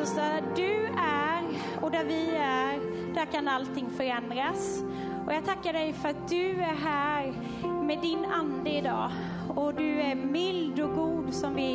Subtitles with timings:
[0.00, 1.42] Jesus, där du är
[1.80, 2.80] och där vi är,
[3.14, 4.82] där kan allting förändras.
[5.26, 7.34] Och jag tackar dig för att du är här
[7.82, 9.10] med din ande idag.
[9.56, 11.74] Och du är mild och god som vi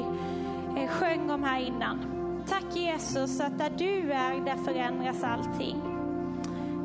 [0.77, 1.99] eh, sjöng om här innan.
[2.47, 5.81] Tack Jesus att där du är, där förändras allting.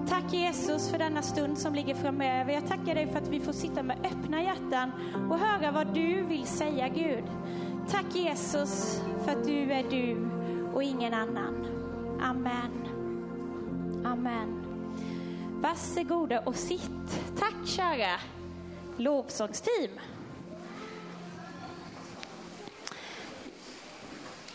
[0.08, 2.52] Tack Jesus för denna stund som ligger framöver.
[2.52, 4.92] Jag tackar dig för att vi får sitta med öppna hjärtan
[5.30, 7.24] och höra vad du vill säga Gud.
[7.90, 10.39] Tack Jesus för att du är du
[10.74, 11.66] och ingen annan.
[12.20, 12.88] Amen.
[14.04, 14.64] Amen.
[15.62, 17.38] Varsågoda och sitt.
[17.38, 18.20] Tack kära
[18.96, 20.00] lovsångsteam.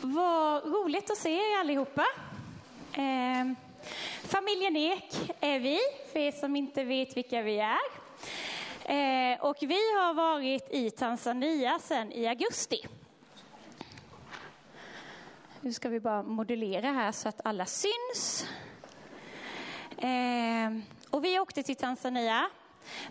[0.02, 2.06] Vad roligt att se er allihopa.
[2.94, 3.54] Eh,
[4.23, 5.80] familjen Ek är vi,
[6.12, 7.78] för er som inte vet vilka vi är.
[8.84, 12.88] Eh, och vi har varit i Tanzania sedan i augusti.
[15.66, 18.46] Nu ska vi bara modellera här så att alla syns.
[19.98, 20.70] Eh,
[21.09, 22.50] och vi åkte till Tanzania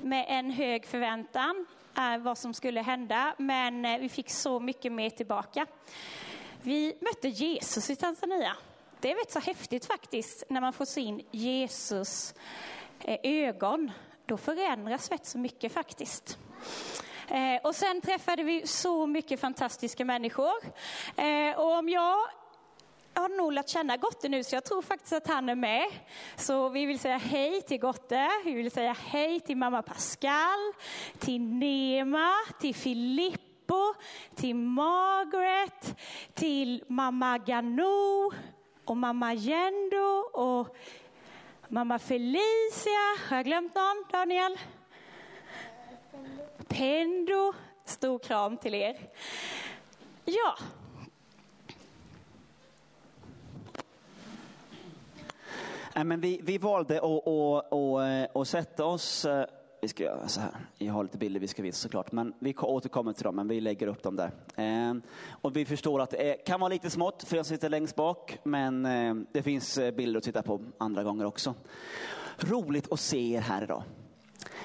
[0.01, 4.93] med en hög förväntan eh, vad som skulle hända, men eh, vi fick så mycket
[4.93, 5.67] mer tillbaka.
[6.63, 8.57] Vi mötte Jesus i Tanzania.
[9.01, 12.35] Det är rätt så häftigt faktiskt när man får se in Jesus
[13.01, 13.91] eh, ögon.
[14.27, 16.39] Då förändras rätt så mycket faktiskt.
[17.29, 20.55] Eh, och sen träffade vi så mycket fantastiska människor.
[21.17, 22.19] Eh, och om jag
[23.15, 25.87] har nog lärt känna Gotte nu, så jag tror faktiskt att han är med.
[26.37, 30.73] Så vi vill säga hej till Gotte, vi vill säga hej till mamma Pascal,
[31.19, 33.95] till Nema, till Filippo,
[34.35, 35.97] till Margaret,
[36.35, 38.33] till mamma Ganou
[38.85, 40.77] och mamma Jendo och
[41.69, 43.19] mamma Felicia.
[43.29, 44.59] Har jag glömt någon, Daniel?
[46.69, 47.53] Pendo.
[47.85, 48.97] Stor kram till er.
[50.25, 50.57] Ja,
[55.97, 59.45] Nej, men vi, vi valde att, att, att, eh, att sätta oss, eh,
[59.81, 62.55] vi ska göra så här, jag har lite bilder vi ska visa såklart, men vi
[62.55, 64.31] återkommer till dem, men vi lägger upp dem där.
[64.57, 64.95] Eh,
[65.31, 68.83] och vi förstår att det kan vara lite smått för jag sitter längst bak, men
[69.33, 71.55] det finns bilder att titta på andra gånger också.
[72.39, 73.83] Roligt att se er här idag.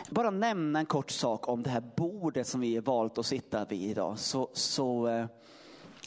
[0.10, 3.92] Bara nämna en kort sak om det här bordet som vi valt att sitta vid
[3.92, 4.20] idag.
[4.20, 5.08] Så, så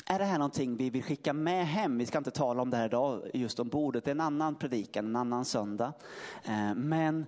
[0.06, 1.98] är det här någonting vi vill skicka med hem?
[1.98, 4.04] Vi ska inte tala om det här idag, just om bordet.
[4.04, 5.92] Det är en annan predikan, en annan söndag.
[6.44, 7.26] Eh, men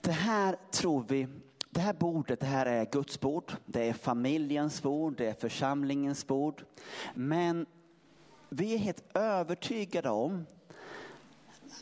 [0.00, 1.28] det här tror vi,
[1.70, 3.52] det här bordet, det här är Guds bord.
[3.66, 6.64] Det är familjens bord, det är församlingens bord.
[7.14, 7.66] Men
[8.48, 10.46] vi är helt övertygade om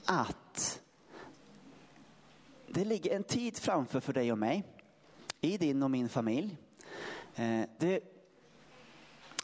[0.05, 0.83] att
[2.69, 4.65] det ligger en tid framför för dig och mig,
[5.41, 6.57] i din och min familj.
[7.35, 8.16] Eh, det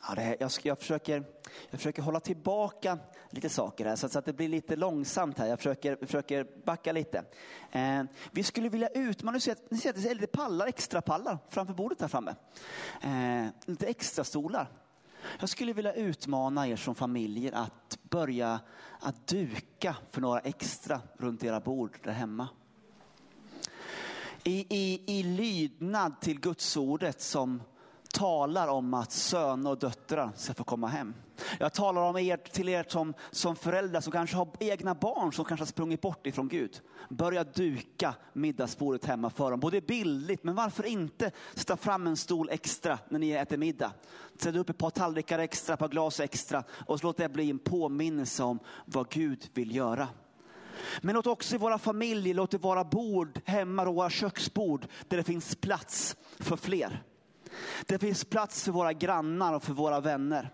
[0.08, 1.24] Ja, det här, jag, jag, försöker,
[1.70, 2.98] jag försöker hålla tillbaka
[3.30, 5.46] lite saker här så, så att det blir lite långsamt här.
[5.46, 7.24] Jag försöker, försöker backa lite.
[7.72, 11.02] Eh, vi skulle vilja utmana, ni ser, ni ser att det är lite pallar, extra
[11.02, 12.34] pallar framför bordet här framme.
[13.02, 14.68] Eh, lite extra stolar.
[15.40, 18.60] Jag skulle vilja utmana er som familjer att börja
[19.00, 22.48] att duka för några extra runt era bord där hemma.
[24.44, 27.62] I, i, i lydnad till gudsordet som
[28.12, 31.14] talar om att söner och döttrar ska få komma hem.
[31.58, 35.44] Jag talar om er, till er som, som föräldrar som kanske har egna barn som
[35.44, 36.80] kanske har sprungit bort ifrån Gud.
[37.08, 39.60] Börja duka middagsbordet hemma för dem.
[39.60, 43.92] Både bildligt, men varför inte sätta fram en stol extra när ni äter middag.
[44.38, 47.50] Sätt upp ett par tallrikar extra, ett par glas extra och så låt det bli
[47.50, 50.08] en påminnelse om vad Gud vill göra.
[51.00, 55.24] Men låt också i våra familjer, låt det vara bord hemma, våra köksbord, där det
[55.24, 57.02] finns plats för fler.
[57.86, 60.50] Det finns plats för våra grannar och för våra vänner.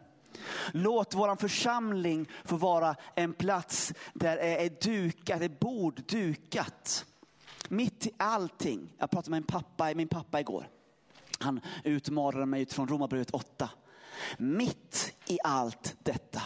[0.72, 7.04] Låt vår församling få vara en plats där det är dukat, ett bord dukat.
[7.69, 8.94] Mitt i allting.
[8.98, 10.69] Jag pratade med min pappa, min pappa igår.
[11.38, 13.70] Han utmanade mig utifrån Romarbrevet 8.
[14.38, 16.42] Mitt i allt detta.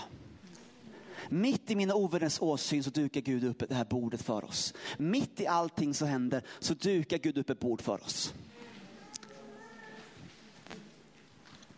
[1.29, 4.75] Mitt i mina ovänners åsyn så dukar Gud upp det här bordet för oss.
[4.99, 8.35] Mitt i allting som händer så dukar Gud upp ett bord för oss.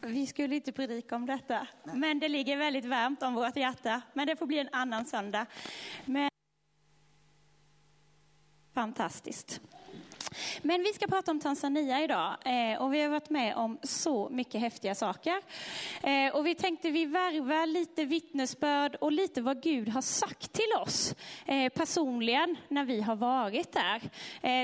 [0.06, 1.96] Vi skulle inte predika om detta, Nej.
[1.96, 4.02] men det ligger väldigt varmt om vårt hjärta.
[4.12, 5.46] Men det får bli en annan söndag.
[6.04, 6.30] Men...
[8.74, 9.60] Fantastiskt.
[10.62, 14.28] Men vi ska prata om Tanzania idag eh, och vi har varit med om så
[14.28, 15.42] mycket häftiga saker.
[16.02, 20.72] Eh, och vi tänkte vi värvar lite vittnesbörd och lite vad Gud har sagt till
[20.82, 21.14] oss
[21.46, 24.02] eh, personligen när vi har varit där.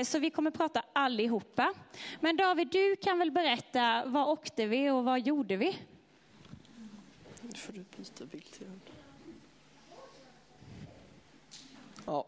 [0.03, 1.73] Så vi kommer prata allihopa.
[2.19, 5.77] Men David, du kan väl berätta vad åkte vi och vad gjorde vi?
[7.41, 8.67] Nu får du byta bild till.
[12.05, 12.25] Ja,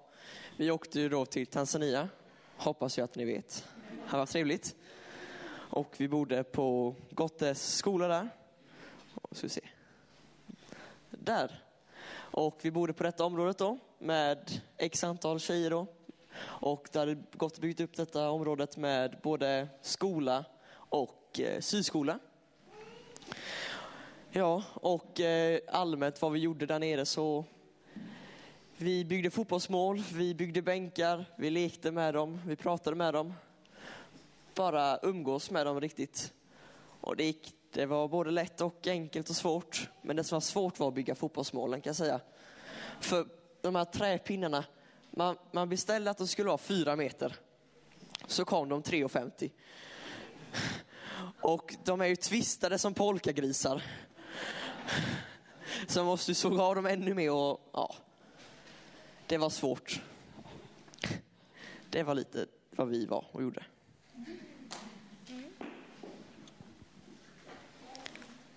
[0.57, 2.09] vi åkte ju då till Tanzania
[2.63, 3.67] hoppas jag att ni vet.
[4.11, 4.75] Det var trevligt.
[5.53, 8.29] Och vi bodde på Gottes skola där.
[9.13, 9.61] Och ska vi se.
[11.09, 11.63] Där.
[12.15, 15.87] Och vi bodde på detta området då med x antal tjejer då.
[16.41, 22.19] Och där hade gått byggt upp detta området med både skola och eh, syskola.
[24.29, 27.45] Ja, och eh, allmänt vad vi gjorde där nere så
[28.77, 33.33] vi byggde fotbollsmål, vi byggde bänkar, vi lekte med dem, vi pratade med dem.
[34.55, 36.33] Bara umgås med dem riktigt.
[37.01, 39.89] Och det, gick, det var både lätt och enkelt och svårt.
[40.01, 42.19] Men det som var svårt var att bygga fotbollsmålen kan jag säga.
[42.99, 43.27] För
[43.61, 44.65] de här träpinnarna,
[45.11, 47.35] man, man beställde att de skulle vara fyra meter.
[48.27, 49.51] Så kom de 3,50.
[51.41, 53.83] Och de är ju tvistade som polkagrisar.
[55.87, 57.95] Så man måste såga av dem ännu mer och ja,
[59.27, 60.01] det var svårt.
[61.89, 63.63] Det var lite vad vi var och gjorde.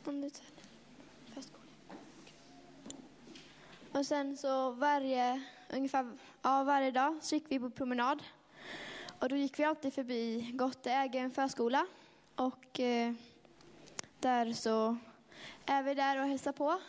[0.04, 0.46] Om du tar.
[3.96, 8.22] Och sen så varje, ungefär, ja, varje dag så gick vi på promenad.
[9.18, 11.86] Och då gick vi alltid förbi Gotte äger en förskola.
[12.34, 13.12] Och eh,
[14.20, 14.96] där så
[15.66, 16.80] är vi där och hälsar på.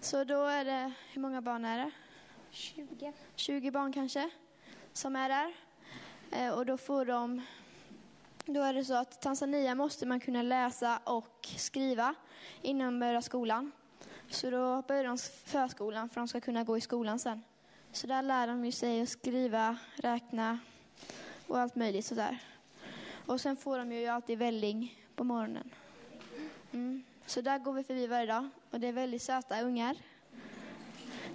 [0.00, 1.90] Så då är det, hur många barn är det?
[2.50, 3.12] 20.
[3.36, 4.30] 20 barn kanske,
[4.92, 5.54] som är där.
[6.30, 7.42] Eh, och då får de...
[8.46, 12.14] Då är det så att Tanzania måste man kunna läsa och skriva
[12.62, 13.72] innan man börjar skolan.
[14.30, 17.42] Så då börjar de förskolan för att de ska kunna gå i skolan sen.
[17.92, 20.58] Så där lär de ju sig att skriva, räkna
[21.46, 22.38] och allt möjligt sådär.
[23.26, 25.70] Och sen får de ju alltid välling på morgonen.
[26.72, 27.04] Mm.
[27.26, 29.96] Så där går vi förbi varje dag och det är väldigt söta ungar.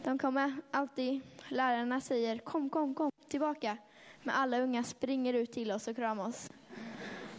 [0.03, 3.77] De kommer alltid, lärarna säger kom, kom, kom tillbaka.
[4.23, 6.50] Men alla unga springer ut till oss och kramar oss.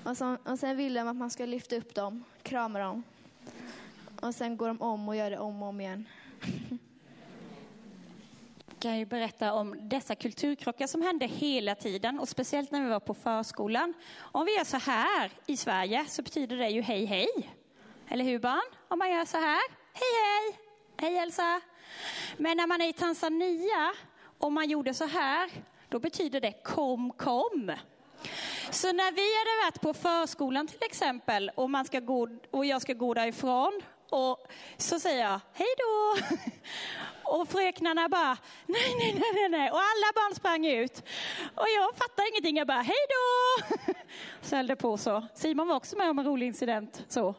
[0.05, 3.03] Och, så, och sen vill de att man ska lyfta upp dem, krama dem.
[4.21, 6.09] Och sen går de om och gör det om och om igen.
[8.79, 13.01] kan ju berätta om dessa kulturkrockar som hände hela tiden och speciellt när vi var
[13.01, 13.95] på förskolan.
[14.19, 17.29] Om vi gör så här i Sverige så betyder det ju hej hej.
[18.09, 18.75] Eller hur barn?
[18.89, 19.61] Om man gör så här,
[19.93, 20.59] hej hej,
[20.97, 21.61] hej Elsa.
[22.37, 23.93] Men när man är i Tanzania
[24.39, 25.51] och man gjorde så här,
[25.89, 27.73] då betyder det kom kom.
[28.71, 32.83] Så när vi hade varit på förskolan till exempel och, man ska gå, och jag
[32.83, 34.47] ska gå därifrån och
[34.77, 36.27] så säger jag hej då.
[37.27, 38.37] Och fröknarna bara
[38.67, 39.71] nej, nej, nej, nej, nej.
[39.71, 41.03] Och alla barn sprang ut.
[41.55, 42.57] Och jag fattar ingenting.
[42.57, 43.65] Jag bara hej då.
[44.43, 45.27] Så höll det på så.
[45.35, 47.35] Simon var också med om en rolig incident så.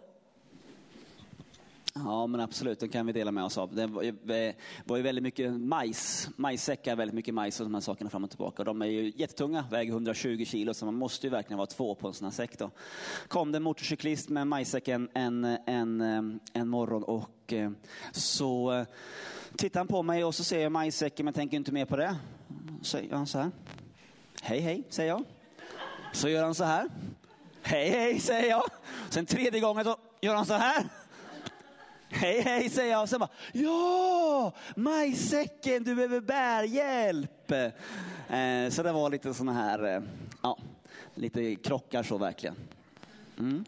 [1.99, 3.75] Ja, men absolut, den kan vi dela med oss av.
[3.75, 4.55] Det eh,
[4.85, 8.29] var ju, väldigt mycket majs, majssäckar, väldigt mycket majs och de här sakerna fram och
[8.29, 8.61] tillbaka.
[8.61, 11.95] Och de är ju jättetunga, väger 120 kilo, så man måste ju verkligen vara två
[11.95, 12.59] på en sån här säck.
[12.59, 12.71] Då.
[13.27, 14.53] kom det en motorcyklist med en
[14.85, 17.71] en, en, en, en morgon och eh,
[18.11, 18.85] så
[19.55, 22.15] tittar han på mig och så ser jag majssäcken, men tänker inte mer på det.
[22.81, 23.51] Så gör han så här.
[24.41, 25.23] Hej, hej, säger jag.
[26.13, 26.89] Så gör han så här.
[27.61, 28.63] Hej, hej, säger jag.
[29.09, 30.85] Sen tredje gången så gör han så här.
[32.09, 33.01] Hej, hej, säger jag.
[33.01, 37.51] Och sen bara, ja, majsäcken, du behöver bärhjälp.
[37.51, 40.01] Eh, så det var lite sådana här, eh,
[40.43, 40.57] ja,
[41.15, 42.55] lite krockar så verkligen.
[43.39, 43.65] Mm.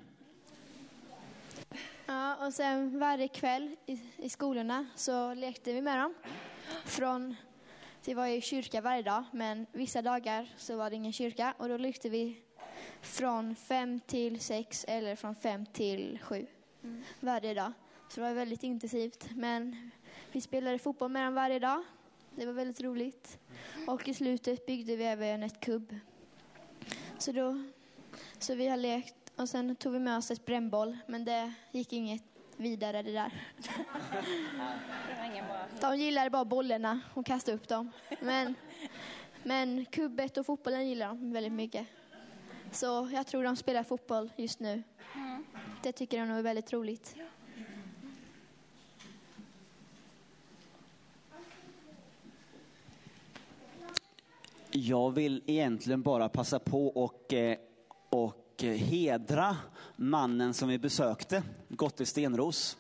[2.06, 6.14] Ja, och sen varje kväll i, i skolorna så lekte vi med dem.
[6.86, 7.36] Från,
[8.06, 11.70] det var ju kyrka varje dag, men vissa dagar så var det ingen kyrka och
[11.70, 12.42] då lekte vi
[13.02, 16.48] från fem till sex eller från fem till sju
[16.84, 17.04] mm.
[17.20, 17.74] varje dag.
[18.10, 19.30] Så det var väldigt intensivt.
[19.36, 19.92] Men
[20.32, 21.84] vi spelade fotboll med dem varje dag.
[22.36, 23.40] Det var väldigt roligt.
[23.88, 25.96] Och i slutet byggde vi även ett kubb.
[27.18, 27.64] Så, då,
[28.40, 30.98] så vi har lekt och sen tog vi med oss ett brännboll.
[31.08, 32.24] Men det gick inget
[32.58, 33.32] vidare det där.
[35.82, 37.92] De gillade bara bollarna och kastade upp dem.
[38.22, 38.56] Men,
[39.44, 41.88] men kubbet och fotbollen gillar de väldigt mycket.
[42.72, 44.84] Så jag tror de spelar fotboll just nu.
[45.84, 47.16] Det tycker de nog är väldigt roligt.
[54.80, 57.58] Jag vill egentligen bara passa på och, eh,
[58.10, 59.58] och hedra
[59.96, 62.78] mannen som vi besökte, Gotte Stenros.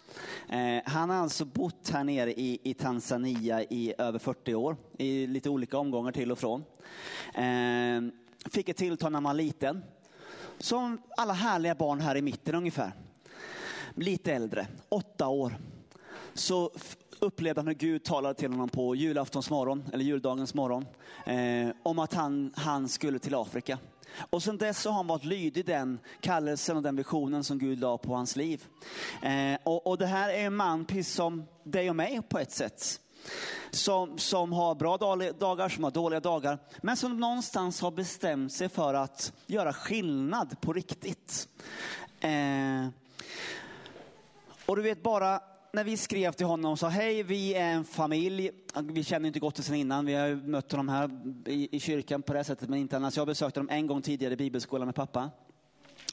[0.50, 5.28] Eh, han har alltså bott här nere i, i Tanzania i över 40 år, i
[5.28, 6.64] lite olika omgångar till och från.
[7.34, 8.02] Eh,
[8.52, 9.84] fick ett tilltal när man var liten,
[10.58, 12.92] som alla härliga barn här i mitten ungefär.
[13.96, 15.58] Lite äldre, åtta år.
[16.34, 16.72] Så
[17.20, 20.86] upplevde han hur Gud talade till honom på julaftons morgon, eller juldagens morgon,
[21.26, 23.78] eh, om att han, han skulle till Afrika.
[24.30, 27.98] Och sen dess har han varit lydig den kallelsen och den visionen som Gud la
[27.98, 28.66] på hans liv.
[29.22, 32.52] Eh, och, och, det här är en man, precis som dig och mig på ett
[32.52, 33.02] sätt.
[33.72, 38.70] Som, som har bra dagar, som har dåliga dagar, men som någonstans har bestämt sig
[38.70, 41.50] för att göra skillnad på riktigt.
[42.20, 42.88] Eh,
[44.66, 45.42] och du vet bara
[45.74, 48.52] när vi skrev till honom och sa hej, vi är en familj.
[48.84, 50.06] Vi känner inte Gottesen innan.
[50.06, 51.10] Vi har mött honom här
[51.46, 53.18] i, i kyrkan på det sättet, men inte annars.
[53.18, 55.30] Jag besökte dem en gång tidigare i bibelskolan med pappa.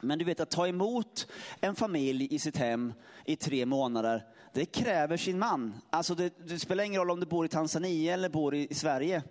[0.02, 1.26] Men du vet att ta emot
[1.60, 2.92] en familj i sitt hem
[3.24, 5.74] i tre månader, det kräver sin man.
[5.90, 8.74] Alltså det, det spelar ingen roll om du bor i Tanzania eller bor i, i
[8.74, 9.22] Sverige.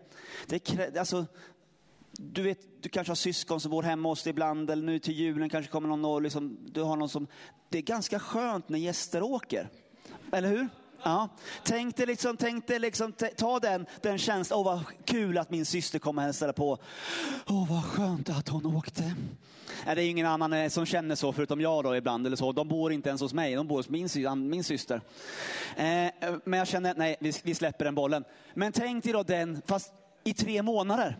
[0.47, 1.25] Det krä, alltså,
[2.11, 5.13] du vet, du kanske har syskon som bor hemma hos dig ibland, eller nu till
[5.13, 7.27] julen kanske kommer någon och liksom, du har någon som...
[7.69, 9.69] Det är ganska skönt när gäster åker.
[10.33, 10.69] Eller hur?
[11.03, 11.29] Ja.
[11.63, 15.65] Tänk dig liksom, tänk dig liksom, ta den, den känslan, åh vad kul att min
[15.65, 16.77] syster kom och hälsade på.
[17.47, 19.15] Åh vad skönt att hon åkte.
[19.85, 22.51] Nej, det är ingen annan eh, som känner så förutom jag då ibland eller så.
[22.51, 24.09] De bor inte ens hos mig, de bor hos min,
[24.49, 25.01] min syster.
[25.75, 26.11] Eh, eh,
[26.45, 28.23] men jag känner, nej vi, vi släpper den bollen.
[28.53, 31.17] Men tänk dig då den, fast i tre månader.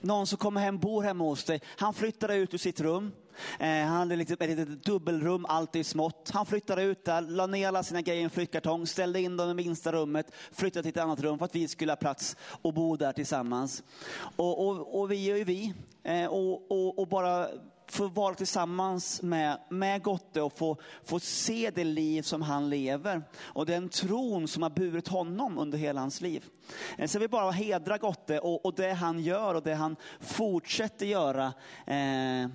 [0.00, 1.60] Någon som kommer hem, bor hemma hos dig.
[1.76, 3.12] Han flyttar ut ur sitt rum.
[3.58, 6.30] Eh, han hade liksom ett litet dubbelrum, allt i smått.
[6.34, 9.50] Han flyttade ut där, la ner alla sina grejer i en flyttkartong, ställde in dem
[9.50, 12.74] i minsta rummet, flyttade till ett annat rum för att vi skulle ha plats och
[12.74, 13.82] bo där tillsammans.
[14.36, 15.74] Och, och, och vi är ju vi.
[16.02, 17.48] Eh, och, och, och bara
[17.92, 23.22] få vara tillsammans med, med Gotte och få, få se det liv som han lever.
[23.38, 26.44] Och den tron som har burit honom under hela hans liv.
[26.98, 29.96] Eh, så jag vill bara hedra Gotte och, och det han gör och det han
[30.20, 31.46] fortsätter göra.
[31.86, 32.48] Eh,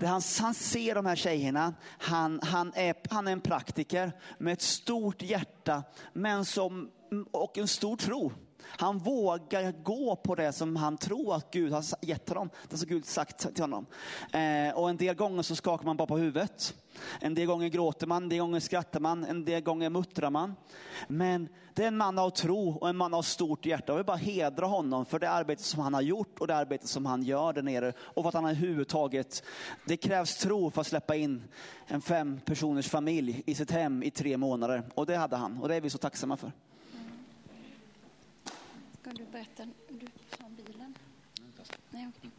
[0.00, 4.52] det han, han ser de här tjejerna, han, han, är, han är en praktiker med
[4.52, 6.90] ett stort hjärta men som,
[7.32, 8.32] och en stor tro.
[8.66, 12.48] Han vågar gå på det som han tror att Gud har gett honom.
[12.48, 13.86] Det som alltså Gud sagt till honom.
[14.32, 16.74] Eh, och en del gånger så skakar man bara på huvudet.
[17.20, 20.54] En del gånger gråter man, en del gånger skrattar man, en del gånger muttrar man.
[21.08, 23.92] Men det är en man av tro och en man av stort hjärta.
[23.92, 26.88] Jag vill bara hedra honom för det arbete som han har gjort och det arbete
[26.88, 27.92] som han gör där nere.
[27.98, 29.42] Och för att han överhuvudtaget,
[29.84, 31.42] det krävs tro för att släppa in
[31.86, 34.82] en fem personers familj i sitt hem i tre månader.
[34.94, 36.52] Och det hade han och det är vi så tacksamma för.
[39.04, 39.66] Ska du berätta?
[39.88, 40.06] Du
[40.38, 40.94] sa om bilen.
[41.90, 42.30] Nej, okay.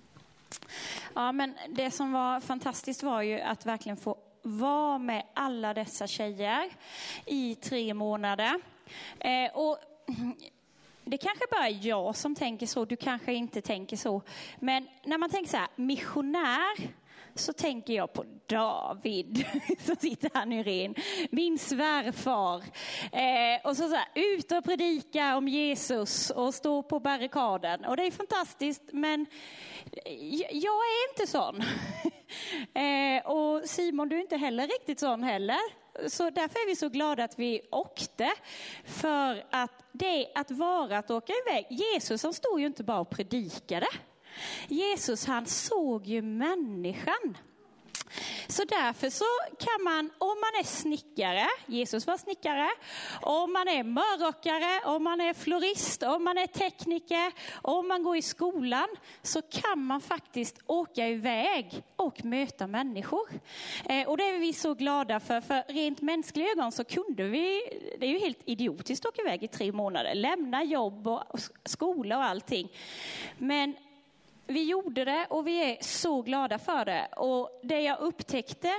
[1.14, 6.08] Ja, men det som var fantastiskt var ju att verkligen få vara med alla dessa
[6.08, 6.70] tjejer
[7.26, 8.60] i tre månader.
[9.20, 9.78] Eh, och
[11.04, 14.22] det kanske bara är jag som tänker så, du kanske inte tänker så.
[14.60, 16.90] Men när man tänker så här, missionär,
[17.36, 19.46] så tänker jag på David
[19.80, 20.96] som sitter här nu ren,
[21.30, 22.64] min svärfar.
[23.12, 27.86] Eh, och så, så här, ut och predika om Jesus och stå på barrikaden.
[27.86, 29.26] Och det är fantastiskt, men
[30.52, 31.62] jag är inte sån.
[32.84, 35.86] eh, och Simon, du är inte heller riktigt sån heller.
[36.08, 38.32] Så därför är vi så glada att vi åkte.
[38.86, 43.10] För att det att vara att åka iväg, Jesus han stod ju inte bara och
[43.10, 43.88] predikade.
[44.68, 47.38] Jesus han såg ju människan.
[48.48, 49.26] Så därför så
[49.60, 52.70] kan man, om man är snickare, Jesus var snickare,
[53.22, 58.18] om man är mörrockare, om man är florist, om man är tekniker, om man går
[58.18, 58.88] i skolan,
[59.22, 63.30] så kan man faktiskt åka iväg och möta människor.
[63.86, 67.62] Eh, och det är vi så glada för, för rent mänskliga ögon så kunde vi,
[68.00, 72.18] det är ju helt idiotiskt att åka iväg i tre månader, lämna jobb och skola
[72.18, 72.72] och allting.
[73.38, 73.76] Men
[74.48, 77.08] vi gjorde det och vi är så glada för det.
[77.18, 78.72] Och det jag upptäckte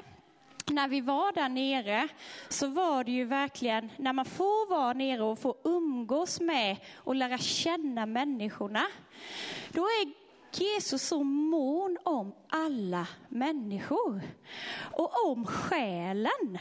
[0.70, 2.08] när vi var där nere
[2.48, 7.14] så var det ju verkligen, när man får vara nere och få umgås med och
[7.14, 8.86] lära känna människorna,
[9.68, 10.26] då är
[10.60, 14.20] Jesus så mån om alla människor
[14.92, 16.58] och om själen.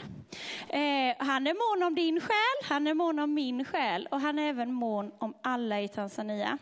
[0.68, 4.38] Eh, han är mån om din själ, han är mån om min själ och han
[4.38, 6.58] är även mån om alla i Tanzania.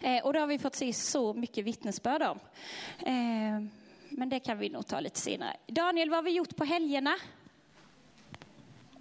[0.00, 2.38] Eh, och det har vi fått se så mycket vittnesbörd om.
[2.98, 3.64] Eh,
[4.08, 5.56] men det kan vi nog ta lite senare.
[5.66, 7.16] Daniel, vad har vi gjort på helgerna?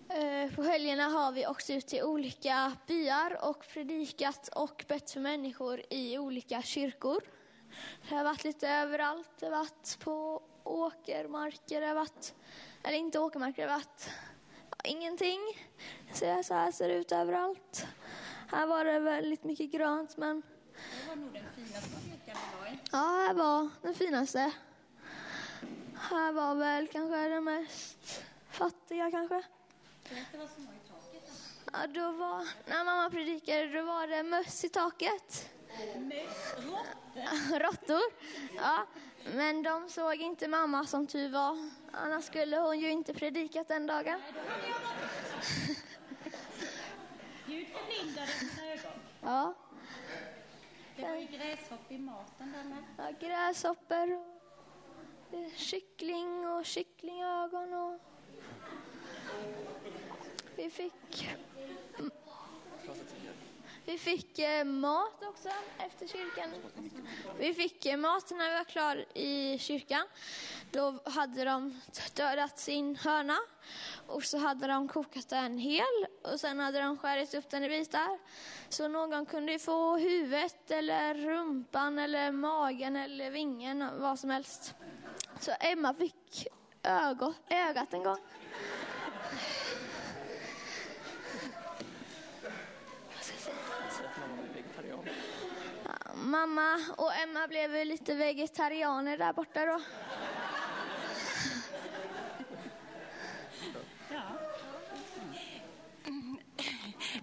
[0.10, 5.20] Eh, på helgerna har vi åkt ut till olika byar och predikat och bett för
[5.20, 7.22] människor i olika kyrkor.
[8.10, 9.30] Det har varit lite överallt.
[9.40, 12.34] Det har varit på åkermarker, det har varit,
[12.84, 14.10] eller inte åkermarker, det har varit
[14.84, 15.40] ingenting.
[16.14, 17.88] Så, så här ser det ut överallt.
[18.48, 20.44] Här var det väldigt mycket grönt, men
[21.02, 22.80] det var nog den finaste kyrkan vi var i.
[22.92, 24.52] Ja, här var den finaste.
[25.96, 29.44] Här var väl kanske den mest fattiga kanske.
[30.10, 31.32] Berätta vad som var i taket.
[31.74, 35.50] Ja, då var, när mamma predikade då var det möss i taket.
[37.52, 38.02] Råttor.
[38.56, 38.86] Ja,
[39.36, 41.58] men de såg inte mamma som tur var.
[41.92, 44.22] Annars skulle hon ju inte predikat den dagen.
[47.48, 48.32] Gud förblindade
[48.74, 48.92] ögon.
[49.22, 49.54] Ja,
[50.96, 52.84] det var ju gräshopp i maten där med.
[52.98, 58.00] ja gräshoppor och kyckling och kycklingögon och
[60.56, 61.30] vi fick
[63.86, 66.50] vi fick eh, mat också efter kyrkan.
[67.38, 70.08] Vi fick eh, mat när vi var klara i kyrkan.
[70.72, 71.82] Då hade de
[72.16, 73.38] dödat sin höna
[74.08, 77.70] och så hade de kokat den hel och sen hade de skurit upp den i
[77.70, 78.20] bitar.
[78.70, 84.76] Så någon kunde ju få huvudet eller rumpan eller magen eller vingen, vad som helst.
[85.40, 86.48] Så Emma fick
[87.50, 88.20] ögat en gång.
[93.92, 95.00] Så att mamma blir vegetarian.
[95.86, 99.82] Ja, Mamma och Emma blev lite vegetarianer där borta då.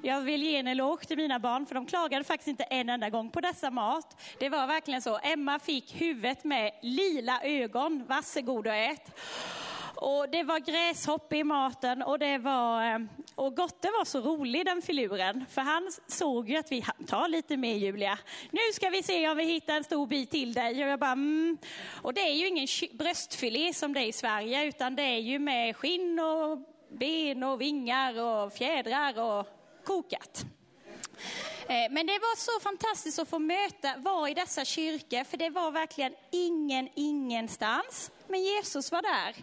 [0.03, 3.11] Jag vill ge en eloge till mina barn för de klagade faktiskt inte en enda
[3.11, 4.21] gång på dessa mat.
[4.39, 5.19] Det var verkligen så.
[5.23, 8.05] Emma fick huvudet med lila ögon.
[8.09, 9.19] Varsågod och ät.
[9.95, 12.99] Och det var gräshopp i maten och det var, eh,
[13.39, 15.45] och Gotte var så rolig den filuren.
[15.51, 18.19] För han såg ju att vi Ta tar lite mer Julia.
[18.51, 20.85] Nu ska vi se om vi hittar en stor bit till dig.
[20.85, 21.59] Och jag bara, mm.
[22.03, 25.39] Och det är ju ingen bröstfilé som det är i Sverige utan det är ju
[25.39, 26.59] med skinn och
[26.99, 29.47] ben och vingar och fjädrar och
[29.85, 30.45] kokat.
[31.69, 35.51] Eh, men det var så fantastiskt att få möta, vara i dessa kyrkor, för det
[35.51, 38.11] var verkligen ingen ingenstans.
[38.29, 39.35] Men Jesus var där.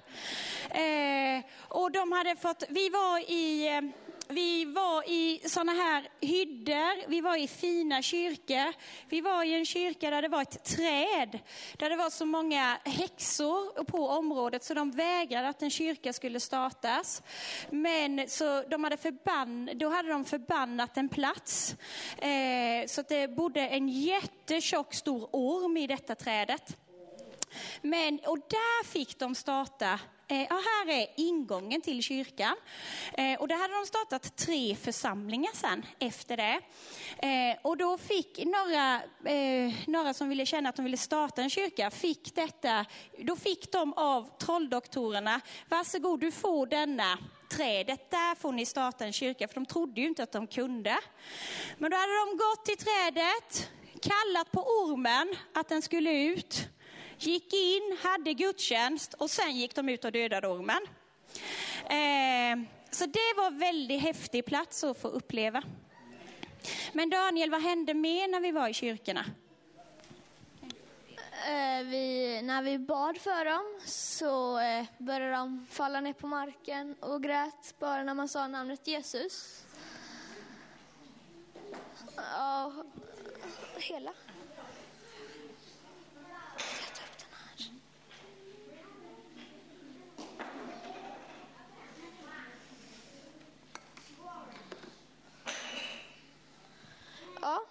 [0.69, 3.81] Eh, och de hade fått, vi var i, eh,
[4.27, 8.73] vi var i såna här hyddor, vi var i fina kyrkor.
[9.09, 11.39] Vi var i en kyrka där det var ett träd,
[11.77, 16.39] där det var så många häxor på området så de vägrade att en kyrka skulle
[16.39, 17.23] startas.
[17.69, 21.75] Men så de hade förbann, då hade de förbannat en plats.
[22.17, 26.77] Eh, så att det bodde en jättetjock stor orm i detta trädet.
[27.81, 32.55] Men, och där fick de starta eh, ja, här är ingången till kyrkan.
[33.13, 36.59] Eh, och där hade de startat tre församlingar sen efter det.
[37.27, 39.01] Eh, och då fick några,
[39.87, 42.85] några som ville känna att de ville starta en kyrka, fick detta,
[43.17, 47.17] då fick de av trolldoktorerna, varsågod du får denna
[47.49, 50.97] trädet, där får ni starta en kyrka, för de trodde ju inte att de kunde.
[51.77, 53.69] Men då hade de gått till trädet,
[54.01, 56.67] kallat på ormen att den skulle ut
[57.19, 60.81] gick in, hade gudstjänst och sen gick de ut och dödade ormen.
[61.85, 65.63] Eh, så det var en väldigt häftig plats att få uppleva.
[66.93, 69.25] Men Daniel, vad hände mer när vi var i kyrkorna?
[71.47, 76.95] Eh, vi, när vi bad för dem så eh, började de falla ner på marken
[76.99, 79.65] och grät bara när man sa namnet Jesus.
[82.15, 82.73] Ja,
[83.77, 84.13] hela.
[86.57, 87.71] Ska jag ta upp den här?
[97.45, 97.63] Ja,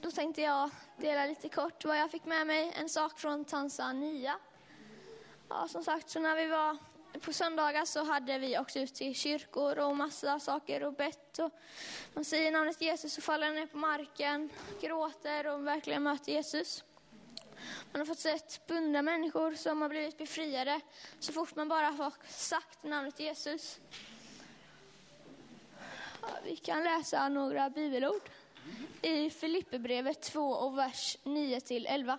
[0.00, 2.72] då tänkte jag dela lite kort vad jag fick med mig.
[2.74, 4.38] En sak från Tanzania.
[5.48, 6.76] Ja, som sagt, så när vi var
[7.20, 11.38] på söndagar så hade vi också ut till kyrkor och massa saker och bett.
[11.38, 11.50] Och
[12.14, 14.50] man säger namnet Jesus och faller ner på marken,
[14.80, 16.84] gråter och verkligen möter Jesus.
[17.92, 20.80] Man har fått sett bundna människor som har blivit befriade
[21.18, 23.80] så fort man bara har sagt namnet Jesus.
[26.22, 28.22] Ja, vi kan läsa några bibelord
[29.02, 32.18] i Filipperbrevet 2 och vers 9 till 11.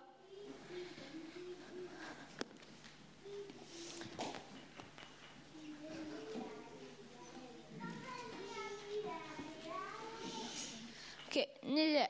[11.28, 12.08] Okej, 9.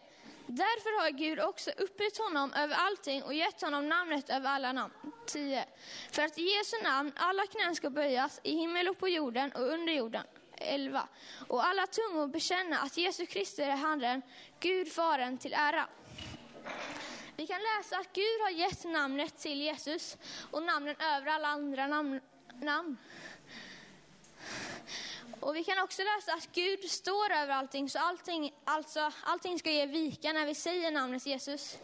[0.48, 4.94] Därför har Gud också upphöjt honom över allting och gett honom namnet över alla namn.
[5.26, 5.66] 10.
[6.12, 9.62] För att i Jesu namn alla knän ska böjas i himmel och på jorden och
[9.62, 10.24] under jorden.
[10.58, 11.08] 11.
[11.48, 14.22] Och alla tungor bekänna att Jesus Kristus är Herren,
[14.60, 15.88] Gud Fadern till ära.
[17.36, 20.18] Vi kan läsa att Gud har gett namnet till Jesus
[20.52, 22.22] och namnen över alla andra namn.
[22.62, 22.98] namn.
[25.40, 29.72] Och vi kan också läsa att Gud står över allting, så allting, alltså, allting ska
[29.72, 31.78] ge vika när vi säger namnet Jesus.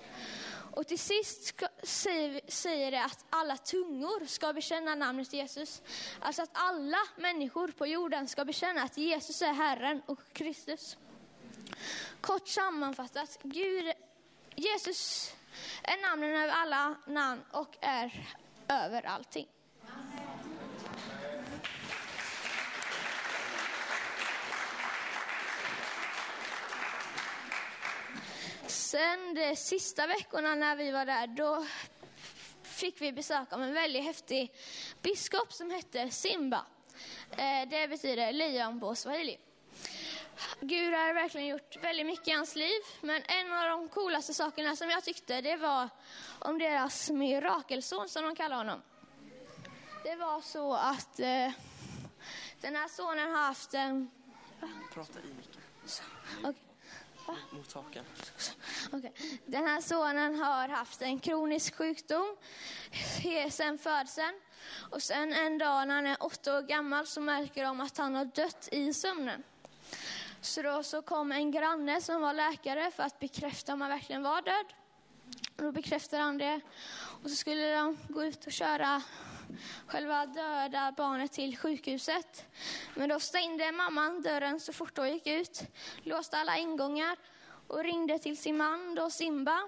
[0.76, 5.82] Och till sist ska, säger, säger det att alla tungor ska bekänna namnet Jesus.
[6.20, 10.98] Alltså att alla människor på jorden ska bekänna att Jesus är Herren och Kristus.
[12.22, 13.94] Kort sammanfattat, Gud,
[14.56, 15.32] Jesus
[15.84, 18.28] är namnen över alla namn och är
[18.68, 19.48] över allting.
[28.74, 31.66] Sen de sista veckorna när vi var där, då
[32.64, 34.54] fick vi besök av en väldigt häftig
[35.02, 36.66] biskop som hette Simba.
[37.32, 39.38] Eh, det betyder lejon på swahili.
[40.60, 44.76] Gud har verkligen gjort väldigt mycket i hans liv, men en av de coolaste sakerna
[44.76, 45.90] som jag tyckte, det var
[46.40, 48.82] om deras mirakelson som de kallar honom.
[50.04, 51.52] Det var så att eh,
[52.62, 54.12] den här sonen har haft en...
[54.94, 55.62] Prata i micken.
[57.50, 58.06] Mot hakan.
[58.92, 59.12] Okay.
[59.46, 62.36] Den här sonen har haft en kronisk sjukdom
[63.50, 64.40] sedan födseln.
[64.92, 68.16] Och sen en dag när han är åtta år gammal så märker de att han
[68.16, 69.44] har dött i sömnen.
[70.42, 74.24] Så då så kom en granne som var läkare för att bekräfta om han verkligen
[74.24, 74.74] var död.
[75.58, 76.62] Och då bekräftade han det.
[77.24, 79.02] Och så skulle de gå ut och köra
[79.88, 82.46] själva döda barnet till sjukhuset.
[82.96, 85.62] Men då stängde mamman dörren så fort hon gick ut,
[86.04, 87.18] låste alla ingångar
[87.68, 89.60] och ringde till sin man då Simba,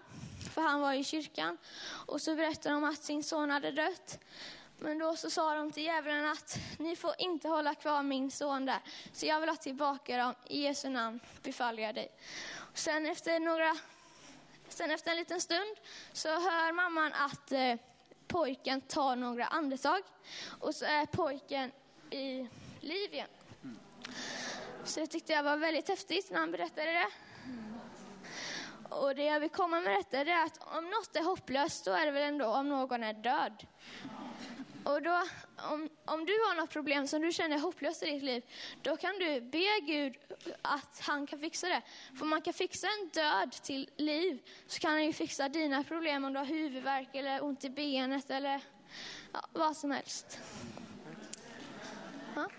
[0.53, 1.57] för han var i kyrkan.
[2.05, 4.19] Och så berättade de att sin son hade dött.
[4.77, 8.65] Men då så sa de till djävulen att ni får inte hålla kvar min son
[8.65, 8.79] där.
[9.13, 10.35] Så jag vill ha tillbaka dem.
[10.47, 12.11] I Jesu namn befaller jag dig.
[12.73, 13.77] Sen efter, några,
[14.69, 15.75] sen efter en liten stund
[16.13, 17.75] så hör mamman att eh,
[18.35, 20.01] pojken tar några andetag
[20.59, 21.71] och så är pojken
[22.09, 22.47] i
[22.79, 23.27] liv igen.
[24.83, 27.07] Så det tyckte jag var väldigt häftigt när han berättade det.
[28.89, 32.05] Och det jag vill komma med detta är att om något är hopplöst, då är
[32.05, 33.67] det väl ändå om någon är död.
[34.83, 35.23] Och då,
[35.57, 38.43] om, om du har något problem som du känner är hopplöst i ditt liv,
[38.81, 40.17] då kan du be Gud
[40.61, 41.81] att han kan fixa det.
[42.19, 46.25] För man kan fixa en död till liv, så kan han ju fixa dina problem
[46.25, 48.61] om du har huvudvärk eller ont i benet eller
[49.33, 50.39] ja, vad som helst.
[52.35, 52.49] Ja.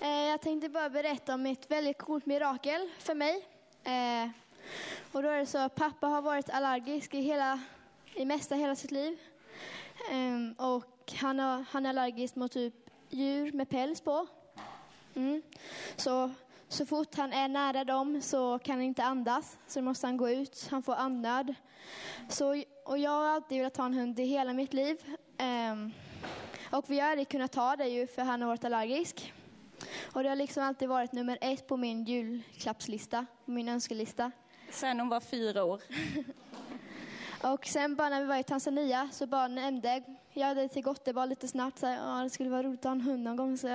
[0.00, 3.55] Eh, Jag tänkte bara berätta om ett väldigt coolt mirakel för mig.
[3.86, 4.28] Eh,
[5.12, 7.60] Och då är det så att pappa har varit allergisk i, hela,
[8.14, 9.18] i mesta hela sitt liv.
[10.10, 12.74] Ehm, Och han, har, han är allergisk mot typ
[13.10, 14.26] djur med päls på.
[15.14, 15.42] Mm.
[15.96, 16.30] Så,
[16.68, 20.16] så fort han är nära dem så kan han inte andas, så då måste han
[20.16, 20.68] gå ut.
[20.70, 21.54] Han får andnöd.
[22.28, 24.96] Så, och jag har alltid velat ha en hund i hela mitt liv.
[25.38, 25.92] Ehm,
[26.70, 29.32] och vi har aldrig kunnat ta det ju för han har varit allergisk.
[30.12, 34.30] Och det har liksom alltid varit nummer ett på min julklappslista, min önskelista.
[34.70, 35.82] Sen hon var fyra år.
[37.42, 41.12] Och sen bara när vi var i Tanzania så bara nämnde jag det till Gotte
[41.12, 43.36] bara lite snabbt så här, "Ja, det skulle vara roligt att ha en hund någon
[43.36, 43.68] gång så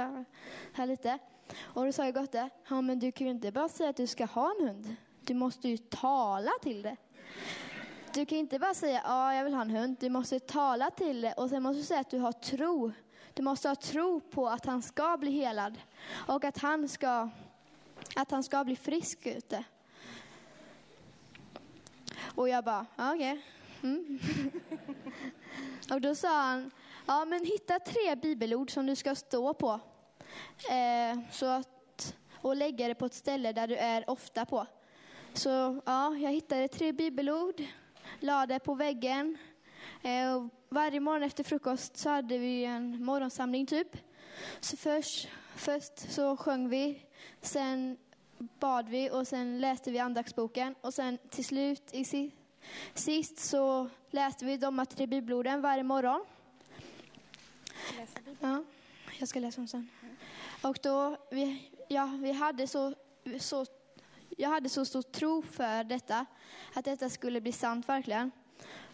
[0.73, 1.19] här lite.
[1.61, 4.07] Och då sa jag Gotte, ja men du kan ju inte bara säga att du
[4.07, 4.95] ska ha en hund.
[5.21, 6.95] Du måste ju tala till det.
[8.13, 9.97] Du kan inte bara säga ja jag vill ha en hund.
[9.99, 12.91] Du måste tala till det och sen måste du säga att du har tro.
[13.33, 15.77] Du måste ha tro på att han ska bli helad
[16.27, 17.29] och att han ska,
[18.15, 19.63] att han ska bli frisk ute.
[22.35, 23.45] Och jag bara, ja, okej.
[23.83, 24.19] Mm.
[25.91, 26.71] och då sa han,
[27.05, 29.79] ja men hitta tre bibelord som du ska stå på.
[30.69, 34.67] Eh, så att, och lägga det på ett ställe där du är ofta på.
[35.33, 37.63] Så ja, jag hittade tre bibelord,
[38.19, 39.37] la det på väggen.
[40.01, 43.97] Eh, och varje morgon efter frukost så hade vi en morgonsamling typ.
[44.59, 47.05] Så först, först så sjöng vi,
[47.41, 47.97] sen
[48.37, 52.31] bad vi och sen läste vi andaktsboken och sen till slut i si,
[52.93, 56.25] sist så läste vi de tre bibelorden varje morgon.
[58.39, 58.63] Ja,
[59.19, 59.89] jag ska läsa dem sen.
[60.61, 62.93] Och då, vi, ja, vi hade så,
[63.39, 63.65] så,
[64.37, 66.25] jag hade så stor tro för detta,
[66.73, 68.31] att detta skulle bli sant verkligen.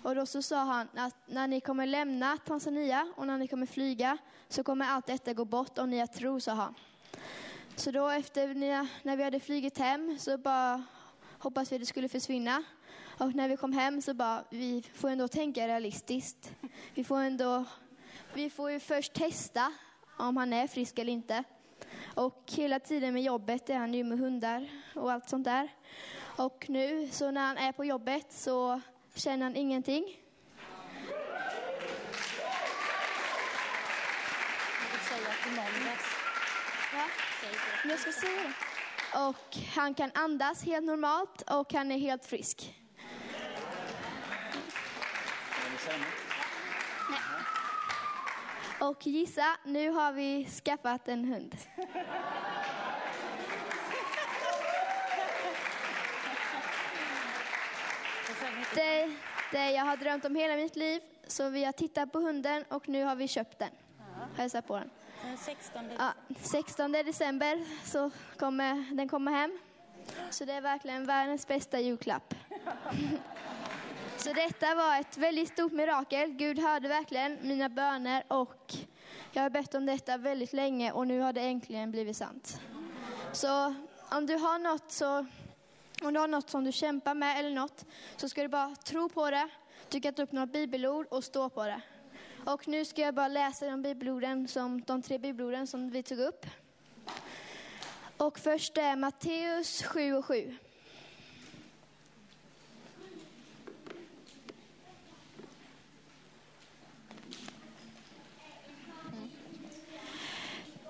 [0.07, 3.65] Och då så sa han att när ni kommer lämna Tanzania och när ni kommer
[3.65, 4.17] flyga
[4.49, 6.75] så kommer allt detta gå bort om ni har tro, sa han.
[7.75, 8.53] Så då efter
[9.03, 10.83] när vi hade flugit hem så bara
[11.39, 12.63] hoppas vi att det skulle försvinna.
[13.17, 16.51] Och när vi kom hem så bara, vi får ändå tänka realistiskt.
[16.93, 17.65] Vi får ändå,
[18.33, 19.73] vi får ju först testa
[20.17, 21.43] om han är frisk eller inte.
[22.15, 25.69] Och hela tiden med jobbet är han ju med hundar och allt sånt där.
[26.37, 28.81] Och nu så när han är på jobbet så
[29.19, 30.03] känner han ingenting.
[36.93, 37.05] Ja,
[37.89, 38.53] jag ska säga det.
[39.19, 42.75] Och han kan andas helt normalt och han är helt frisk.
[48.79, 51.55] Och gissa, nu har vi skaffat en hund.
[58.75, 59.15] Det,
[59.51, 62.89] det jag har drömt om hela mitt liv, så vi har tittat på hunden och
[62.89, 63.71] nu har vi köpt den.
[64.35, 64.89] Hälsa på den.
[65.23, 69.59] Den 16 Ja, 16 december så kommer den komma hem.
[70.29, 72.33] Så det är verkligen världens bästa julklapp.
[74.17, 76.29] Så detta var ett väldigt stort mirakel.
[76.29, 78.73] Gud hörde verkligen mina böner och
[79.31, 82.61] jag har bett om detta väldigt länge och nu har det äntligen blivit sant.
[83.31, 83.75] Så
[84.11, 85.25] om du har något, så,
[86.01, 87.85] om du har något som du kämpar med eller något
[88.17, 89.49] så ska du bara tro på det,
[89.89, 91.81] du ta upp några bibelord och stå på det.
[92.45, 96.19] Och nu ska jag bara läsa de bibelorden som, de tre bibelorden som vi tog
[96.19, 96.45] upp.
[98.17, 100.57] Och först är Matteus 7 och 7.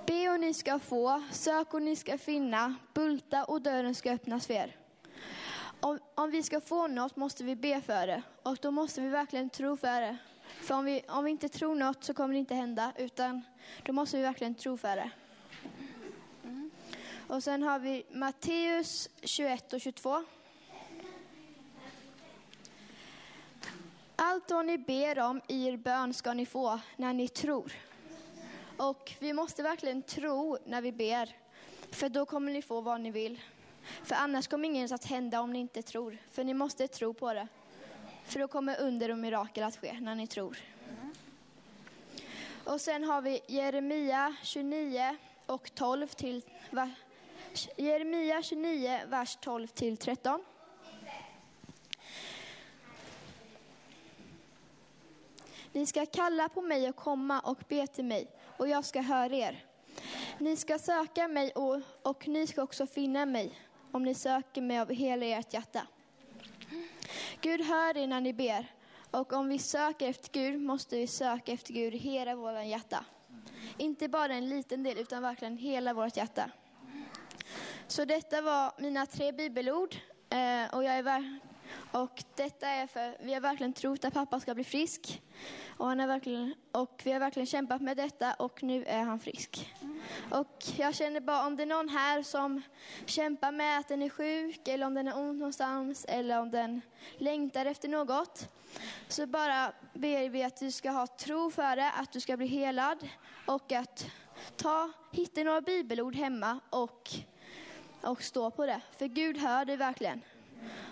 [0.06, 4.48] Be och ni ska få, sök och ni ska finna, bulta och dörren ska öppnas
[4.48, 4.87] för er.
[5.80, 9.10] Om, om vi ska få något måste vi be för det och då måste vi
[9.10, 10.18] verkligen tro för det.
[10.62, 13.42] För om vi, om vi inte tror något så kommer det inte hända utan
[13.84, 15.10] då måste vi verkligen tro för det.
[16.44, 16.72] Mm.
[17.28, 20.24] Och sen har vi Matteus 21 och 22.
[24.16, 27.74] Allt vad ni ber om i er bön ska ni få när ni tror.
[28.78, 31.36] Och vi måste verkligen tro när vi ber,
[31.92, 33.40] för då kommer ni få vad ni vill.
[34.04, 37.34] För annars kommer inget att hända om ni inte tror, för ni måste tro på
[37.34, 37.48] det.
[38.26, 40.58] För då kommer under och mirakel att ske när ni tror.
[42.64, 46.92] Och sen har vi Jeremia 29 och 12 till va-
[47.78, 50.44] Jeremia 29, vers 12 till 13.
[55.72, 59.36] Ni ska kalla på mig och komma och be till mig, och jag ska höra
[59.36, 59.66] er.
[60.38, 63.52] Ni ska söka mig och, och ni ska också finna mig,
[63.92, 65.88] om ni söker mig av hela ert hjärta.
[67.42, 68.72] Gud hör er när ni ber,
[69.12, 73.06] och om vi söker efter Gud måste vi söka efter Gud i hela vårt hjärta.
[73.78, 76.52] Inte bara en liten del, utan verkligen hela vårt hjärta.
[77.88, 79.96] Så detta var mina tre bibelord.
[80.30, 81.40] Eh, och, jag är
[81.92, 85.22] och detta är för vi har verkligen trott att pappa ska bli frisk.
[85.78, 89.20] Och, han är verkligen, och vi har verkligen kämpat med detta och nu är han
[89.20, 89.74] frisk.
[90.32, 92.62] Och jag känner bara om det är någon här som
[93.06, 96.82] kämpar med att den är sjuk eller om den är ont någonstans eller om den
[97.18, 98.50] längtar efter något.
[99.08, 102.48] Så bara ber vi att du ska ha tro för det, att du ska bli
[102.48, 103.10] helad
[103.46, 104.06] och att
[104.56, 107.10] ta, hitta några bibelord hemma och
[108.02, 108.82] och stå på det.
[108.98, 110.22] För Gud hör dig verkligen.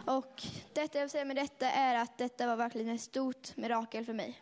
[0.05, 0.43] Och
[0.73, 4.13] detta jag vill säga med detta är att detta var verkligen ett stort mirakel för
[4.13, 4.41] mig.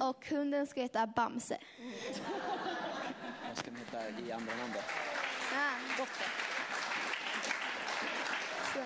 [0.00, 1.58] Och hunden ska heta Bamse.
[3.48, 4.80] Vad ska den heta i andra namn då?
[8.72, 8.78] Så,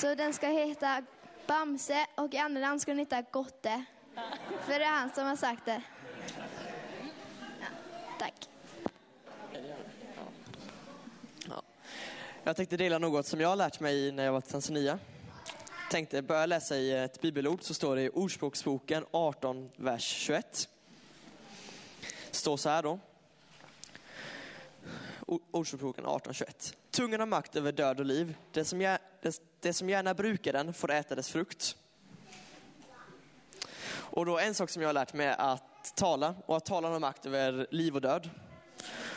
[0.00, 1.02] så den ska heta
[1.46, 3.84] Bamse och i andra namn ska den heta Gotte.
[4.60, 5.82] För det är han som har sagt det.
[7.60, 7.66] Ja,
[8.18, 8.48] tack.
[12.44, 14.98] Jag tänkte dela något som jag har lärt mig när jag var i Tanzania.
[15.94, 20.68] Tänkte börja läsa i ett bibelord så står det i Ordspråksboken 18, vers 21.
[22.30, 22.98] Står så här då.
[25.50, 26.76] Ordspråksboken 18, 21.
[26.90, 28.36] Tungan har makt över död och liv.
[28.52, 31.76] Det som, gär, det, det som gärna brukar den får äta dess frukt.
[33.90, 36.88] Och då en sak som jag har lärt mig är att tala och att tala
[36.88, 38.30] har makt över liv och död.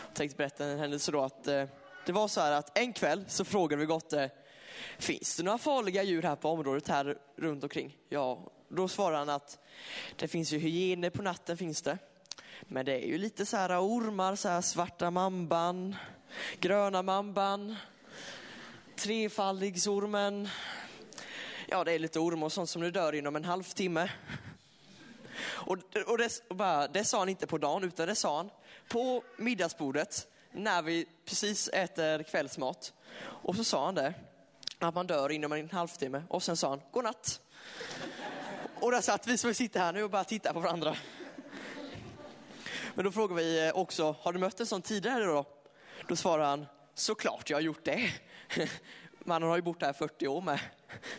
[0.08, 1.66] Jag tänkte berätta en händelse då att eh,
[2.06, 4.30] det var så här att en kväll så frågade vi Gotte,
[5.00, 7.98] finns det några farliga djur här på området här runt omkring?
[8.10, 9.60] Ja, då svarar han att
[10.16, 11.98] det finns ju hyener på natten finns det.
[12.62, 15.96] Men det är ju lite så här ormar, så här svarta mamban,
[16.60, 17.76] gröna mamban,
[18.96, 20.50] trefaldigsormen.
[21.68, 24.12] Ja, det är lite ormar och sånt som nu dör inom en halvtimme.
[25.42, 28.50] Och, och, det, och bara, det sa han inte på dagen, utan det sa han
[28.88, 32.94] på middagsbordet när vi precis äter kvällsmat.
[33.24, 34.14] Och så sa han det,
[34.80, 36.24] att man dör inom en halvtimme.
[36.30, 37.42] Och sen sa han, godnatt.
[38.80, 40.96] Och där satt vi som sitter här nu och bara tittar på varandra.
[42.96, 45.46] Men då frågar vi eh, också, har du mött en sån tidigare då?
[46.08, 48.12] Då svarar han, såklart jag har gjort det.
[49.28, 50.60] mannen har ju bott här 40 år med.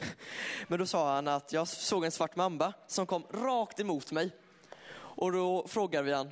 [0.69, 4.31] Men då sa han att jag såg en svart mamba som kom rakt emot mig.
[4.93, 6.31] Och då frågade vi han,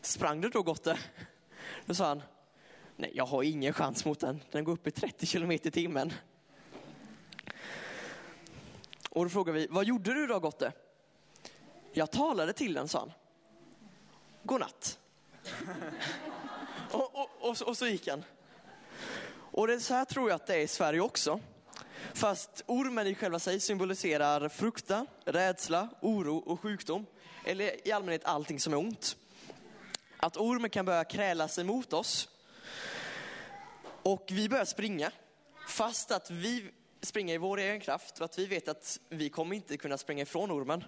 [0.00, 0.98] sprang du då Gotte?
[1.86, 2.22] Då sa han,
[2.96, 6.12] nej jag har ingen chans mot den, den går upp i 30 kilometer i timmen.
[9.14, 10.72] Och då frågade vi, vad gjorde du då Gotte?
[11.92, 13.12] Jag talade till den, sa han.
[14.42, 14.98] Godnatt.
[16.90, 18.24] och, och, och, och så gick han.
[19.36, 21.40] Och det så här tror jag att det är i Sverige också.
[22.14, 27.06] Fast ormen i själva sig symboliserar frukta, rädsla, oro och sjukdom.
[27.44, 29.16] Eller i allmänhet allting som är ont.
[30.16, 32.28] Att ormen kan börja kräla sig mot oss.
[34.02, 35.10] Och vi börjar springa.
[35.68, 36.70] Fast att vi
[37.04, 40.22] springa i vår egen kraft och att vi vet att vi kommer inte kunna springa
[40.22, 40.84] ifrån ormen.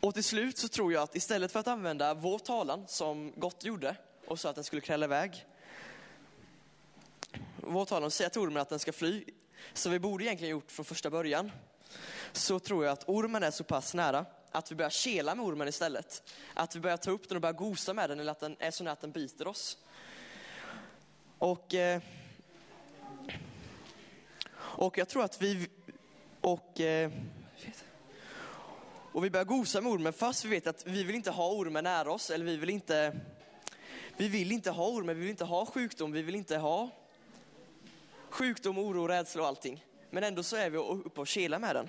[0.00, 3.64] Och till slut så tror jag att istället för att använda vår talan som Gott
[3.64, 5.46] gjorde och så att den skulle kräla iväg.
[7.56, 9.24] Vår talan och säga till ormen att den ska fly,
[9.72, 11.52] som vi borde egentligen gjort från första början.
[12.32, 15.68] Så tror jag att ormen är så pass nära att vi börjar kela med ormen
[15.68, 16.22] istället.
[16.54, 18.70] Att vi börjar ta upp den och börja gosa med den eller att den är
[18.70, 19.78] så nära att den biter oss.
[21.38, 22.02] Och, eh,
[24.78, 25.68] och jag tror att vi,
[26.40, 27.10] och eh,
[29.16, 31.84] och vi börjar gosa med ormen fast vi vet att vi vill inte ha ormen
[31.84, 32.30] nära oss.
[32.30, 33.16] Eller vi vill inte,
[34.16, 36.90] vi vill inte ha ormen, vi vill inte ha sjukdom, vi vill inte ha
[38.30, 39.84] sjukdom, oro, rädsla och allting.
[40.10, 41.88] Men ändå så är vi uppe och kelar med den.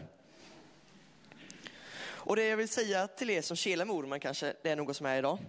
[1.99, 4.97] Och det jag vill säga till er som kelar med ormen kanske, det är något
[4.97, 5.39] som är idag.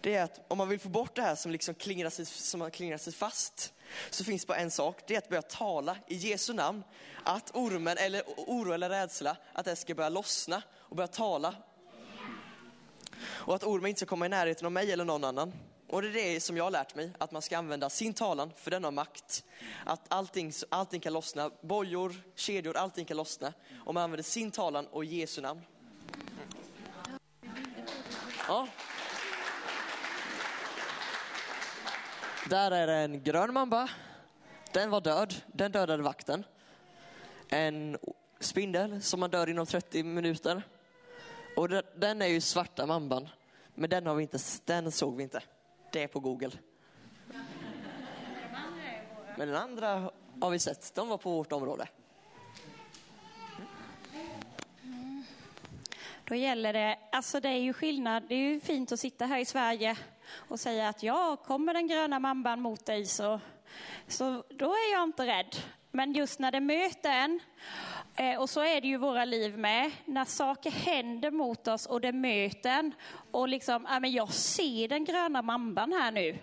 [0.00, 2.70] Det är att om man vill få bort det här som liksom klingrar sig, som
[2.70, 3.74] klingrar sig fast,
[4.10, 5.02] så finns bara en sak.
[5.06, 6.84] Det är att börja tala i Jesu namn.
[7.24, 11.54] Att ormen eller oro eller rädsla, att det ska börja lossna och börja tala.
[13.22, 15.52] Och att ormen inte ska komma i närheten av mig eller någon annan.
[15.88, 18.52] Och det är det som jag har lärt mig, att man ska använda sin talan
[18.56, 19.44] för den har makt.
[19.84, 23.52] Att allting, allting kan lossna, bojor, kedjor, allting kan lossna.
[23.84, 25.60] Om man använder sin talan och Jesu namn.
[28.48, 28.68] Ja.
[32.50, 33.88] Där är det en grön mamba.
[34.72, 36.44] Den var död, den dödade vakten.
[37.48, 37.98] En
[38.40, 40.62] spindel som man dör inom 30 minuter.
[41.56, 43.28] Och den är ju svarta mamban.
[43.74, 45.42] Men den, har vi inte, den såg vi inte.
[45.92, 46.50] Det är på Google.
[49.36, 50.10] Men den andra
[50.40, 51.88] har vi sett, de var på vårt område.
[54.82, 55.24] Mm.
[56.24, 59.38] Då gäller det, alltså det är ju skillnad, det är ju fint att sitta här
[59.38, 59.96] i Sverige
[60.32, 63.40] och säga att ja, kommer den gröna mamban mot dig så,
[64.08, 65.56] så då är jag inte rädd.
[65.92, 67.40] Men just när det möter en,
[68.16, 72.00] eh, och så är det ju våra liv med, när saker händer mot oss och
[72.00, 72.94] det möter en
[73.30, 76.38] och liksom, ja men jag ser den gröna mamban här nu.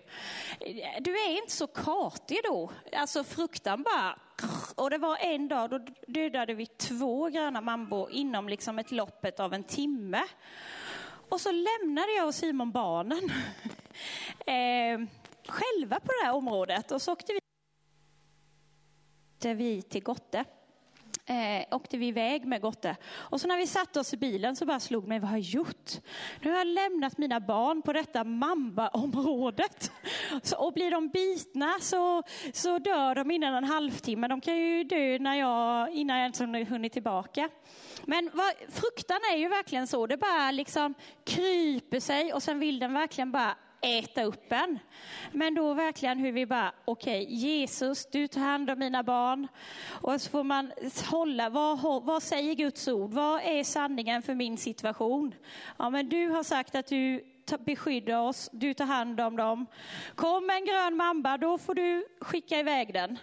[0.99, 2.71] Du är inte så kartig då.
[2.93, 4.19] Alltså fruktan bara,
[4.75, 9.39] och det var en dag då dödade vi två gröna mambor inom liksom ett loppet
[9.39, 10.23] av en timme.
[11.29, 13.31] Och så lämnade jag och Simon barnen
[14.47, 15.07] eh,
[15.47, 17.39] själva på det här området och så åkte vi
[19.53, 20.45] vi till Gotte.
[21.25, 22.95] Eh, åkte vi iväg med Gotte.
[23.13, 25.45] Och så när vi satte oss i bilen så bara slog mig, vad har jag
[25.45, 25.91] gjort?
[26.41, 29.91] Nu har jag lämnat mina barn på detta mamba-området.
[30.43, 34.27] Så, och blir de bitna så, så dör de innan en halvtimme.
[34.27, 37.49] De kan ju dö när jag, innan jag ens hunnit tillbaka.
[38.05, 42.79] Men vad, fruktan är ju verkligen så, det bara liksom kryper sig och sen vill
[42.79, 44.79] den verkligen bara äta upp en.
[45.31, 49.47] Men då verkligen hur vi bara, okej, okay, Jesus, du tar hand om mina barn.
[50.01, 50.71] Och så får man
[51.05, 53.11] hålla, vad, vad säger Guds ord?
[53.11, 55.35] Vad är sanningen för min situation?
[55.77, 57.23] Ja, men du har sagt att du
[57.59, 59.65] beskyddar oss, du tar hand om dem.
[60.15, 63.17] Kom en grön mamba, då får du skicka iväg den.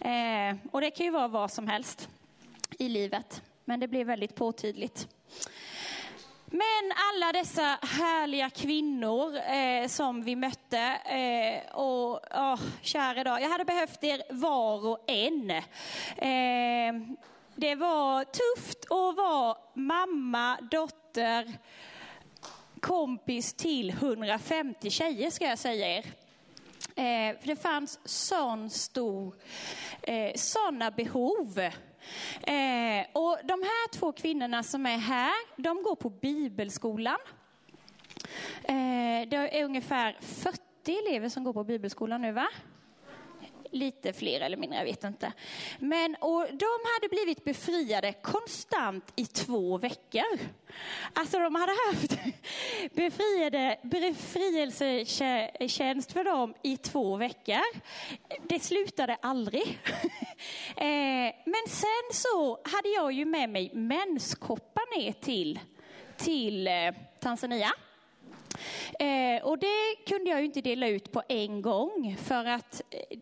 [0.00, 2.08] Eh, och det kan ju vara vad som helst
[2.78, 5.08] i livet, men det blir väldigt påtydligt.
[6.50, 13.48] Men alla dessa härliga kvinnor eh, som vi mötte, eh, och oh, kära dag, jag
[13.48, 15.50] hade behövt er var och en.
[15.50, 17.16] Eh,
[17.54, 21.52] det var tufft att vara mamma, dotter,
[22.80, 26.04] kompis till 150 tjejer ska jag säga er.
[26.78, 29.34] Eh, för det fanns sån stor,
[30.02, 31.60] eh, sådana behov
[32.42, 37.18] Eh, och de här två kvinnorna som är här, de går på bibelskolan.
[38.62, 42.48] Eh, det är ungefär 40 elever som går på bibelskolan nu va?
[43.70, 45.32] Lite fler eller mindre, jag vet inte.
[45.78, 50.38] Men, och de hade blivit befriade konstant i två veckor.
[51.12, 52.18] Alltså de hade haft
[52.94, 57.64] befriade, befrielsetjänst för dem i två veckor.
[58.42, 59.78] Det slutade aldrig.
[60.76, 65.60] Eh, men sen så hade jag ju med mig menskoppar ner till,
[66.16, 67.72] till eh, Tanzania.
[68.98, 73.18] Eh, och det kunde jag ju inte dela ut på en gång för att eh,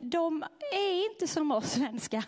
[0.00, 2.24] de är inte som oss svenskar.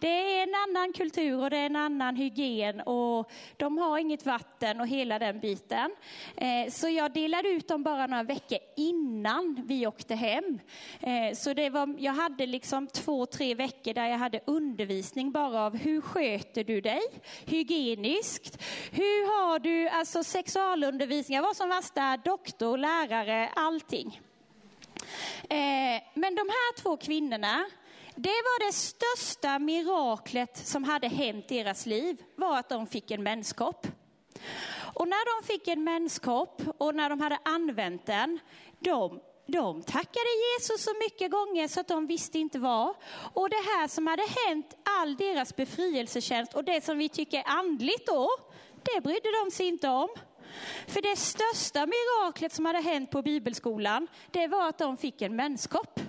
[0.00, 4.26] Det är en annan kultur och det är en annan hygien och de har inget
[4.26, 5.90] vatten och hela den biten.
[6.36, 10.58] Eh, så jag delade ut dem bara några veckor innan vi åkte hem.
[11.00, 15.66] Eh, så det var, jag hade liksom två, tre veckor där jag hade undervisning bara
[15.66, 17.02] av hur sköter du dig
[17.44, 18.62] hygieniskt?
[18.90, 21.36] Hur har du alltså sexualundervisning?
[21.36, 24.20] Jag var som värsta doktor, lärare, allting.
[25.42, 27.64] Eh, men de här två kvinnorna,
[28.14, 33.10] det var det största miraklet som hade hänt i deras liv, var att de fick
[33.10, 33.86] en menskopp.
[34.94, 38.38] Och när de fick en menskopp och när de hade använt den,
[38.78, 42.94] de, de tackade Jesus så mycket gånger så att de visste inte vad.
[43.34, 47.48] Och det här som hade hänt, all deras befrielsetjänst och det som vi tycker är
[47.48, 48.28] andligt då,
[48.82, 50.08] det brydde de sig inte om.
[50.86, 55.36] För det största miraklet som hade hänt på bibelskolan, det var att de fick en
[55.36, 56.00] menskopp.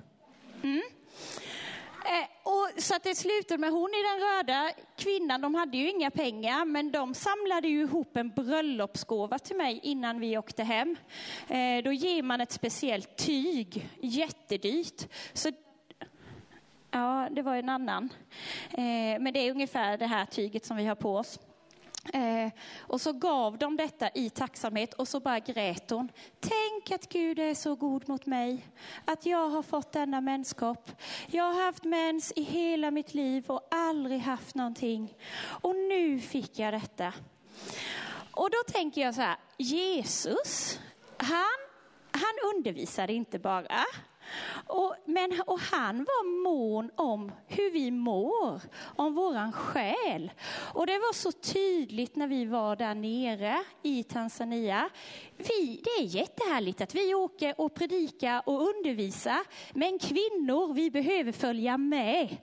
[0.63, 0.81] Mm.
[2.05, 5.89] Eh, och så att det slutade med hon i den röda kvinnan, de hade ju
[5.89, 10.95] inga pengar, men de samlade ju ihop en bröllopsgåva till mig innan vi åkte hem.
[11.47, 15.07] Eh, då ger man ett speciellt tyg, jättedyrt.
[15.33, 15.51] Så
[16.91, 18.09] Ja, det var en annan.
[18.71, 21.39] Eh, men det är ungefär det här tyget som vi har på oss.
[22.13, 26.11] Eh, och så gav de detta i tacksamhet och så bara grät hon.
[26.39, 28.65] Tänk att Gud är så god mot mig,
[29.05, 30.91] att jag har fått denna mänskap.
[31.27, 35.13] Jag har haft mens i hela mitt liv och aldrig haft någonting.
[35.39, 37.13] Och nu fick jag detta.
[38.31, 40.79] Och då tänker jag så här, Jesus,
[41.17, 41.59] han,
[42.11, 43.85] han undervisade inte bara,
[44.67, 48.61] och, men, och han var mån om hur vi mår,
[48.95, 50.31] om våran själ.
[50.73, 54.89] Och det var så tydligt när vi var där nere i Tanzania.
[55.37, 59.39] Vi, det är jättehärligt att vi åker och predikar och undervisar,
[59.73, 62.37] men kvinnor, vi behöver följa med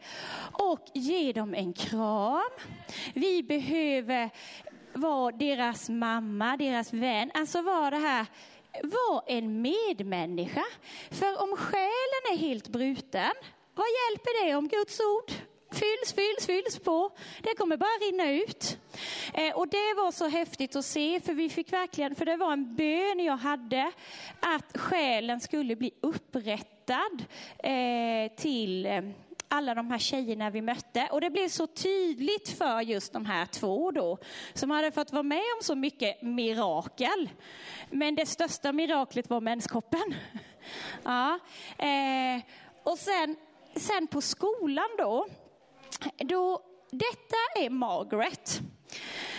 [0.53, 2.43] och ge dem en kram.
[3.15, 4.31] Vi behöver
[4.93, 8.27] vara deras mamma, deras vän, alltså vara det här
[8.83, 10.65] var en medmänniska.
[11.11, 13.33] För om själen är helt bruten,
[13.75, 15.33] vad hjälper det om Guds ord
[15.73, 17.11] fylls, fylls, fylls på?
[17.43, 18.79] Det kommer bara rinna ut.
[19.35, 22.53] Eh, och det var så häftigt att se, för vi fick verkligen, för det var
[22.53, 23.93] en bön jag hade,
[24.41, 27.25] att själen skulle bli upprättad
[27.59, 29.03] eh, till eh,
[29.49, 31.09] alla de här tjejerna vi mötte.
[31.13, 34.19] Och det blev så tydligt för just de här två då,
[34.55, 37.31] som hade fått vara med om så mycket mirakel.
[37.91, 40.15] Men det största miraklet var menskoppen.
[41.03, 41.39] ja.
[41.79, 42.43] Eh,
[42.83, 43.37] och sen,
[43.77, 45.27] sen på skolan då,
[46.17, 48.61] då, detta är Margaret.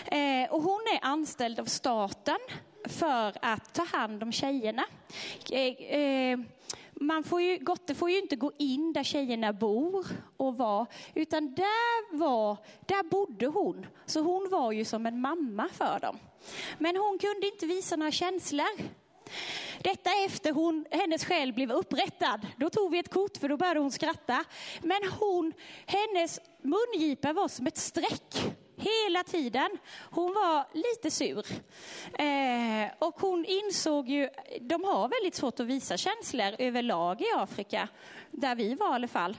[0.06, 2.38] Eh, och hon är anställd av staten
[2.86, 4.86] för att ta hand om tjejerna.
[5.52, 6.40] Eh, eh
[7.00, 10.06] man får ju, Gotte får ju inte gå in där tjejerna bor
[10.38, 10.86] och var,
[11.16, 13.86] utan där, var, där bodde hon.
[14.06, 16.20] Så hon var ju som en mamma för dem.
[16.78, 18.98] Men hon kunde inte visa några känslor.
[19.84, 22.48] Detta efter hon, hennes själ blev upprättad.
[22.58, 24.44] Då tog vi ett kort för då började hon skratta.
[24.82, 25.54] Men hon,
[25.86, 29.78] hennes mungipa var som ett streck hela tiden.
[30.12, 31.46] Hon var lite sur.
[32.20, 34.30] Eh, och hon insåg ju,
[34.62, 37.88] de har väldigt svårt att visa känslor överlag i Afrika,
[38.32, 39.38] där vi var i alla fall.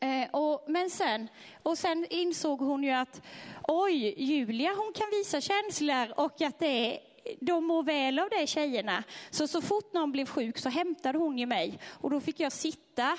[0.00, 1.28] Eh, och, men sen,
[1.62, 3.22] och sen insåg hon ju att
[3.62, 6.98] oj, Julia hon kan visa känslor och att det är
[7.40, 9.04] de mår väl av det tjejerna.
[9.30, 12.52] Så så fort någon blev sjuk så hämtade hon ju mig och då fick jag
[12.52, 13.18] sitta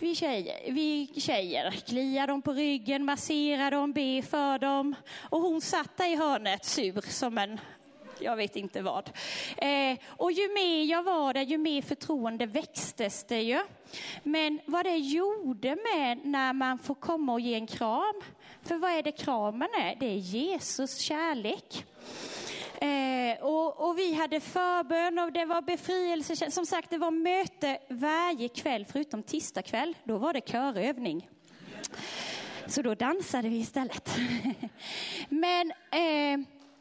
[0.00, 4.94] vi tjejer, vi tjejer kliar dem på ryggen, masserar dem, ber för dem.
[5.20, 7.60] Och hon satt där i hörnet sur som en
[8.18, 9.10] jag vet inte vad.
[9.56, 13.60] Eh, och ju mer jag var där, ju mer förtroende växtes det ju.
[14.22, 18.22] Men vad det gjorde med när man får komma och ge en kram,
[18.62, 19.96] för vad är det kramen är?
[20.00, 21.84] Det är Jesus kärlek.
[22.80, 26.50] Eh, och, och, vi hade förbön och det var befrielse.
[26.50, 29.96] Som sagt, det var möte varje kväll förutom tisdag kväll.
[30.04, 31.28] Då var det körövning.
[32.66, 34.10] Så då dansade vi istället.
[35.28, 36.34] Men, eh,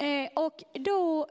[0.07, 1.27] eh, och då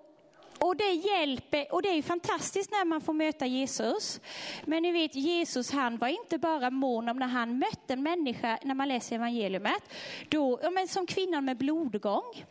[0.62, 4.20] och det hjälper, och det är ju fantastiskt när man får möta Jesus.
[4.64, 8.58] Men ni vet, Jesus han var inte bara mån om när han mötte en människa,
[8.62, 9.82] när man läser evangeliumet,
[10.28, 12.44] då, ja, men som kvinnan med blodgång.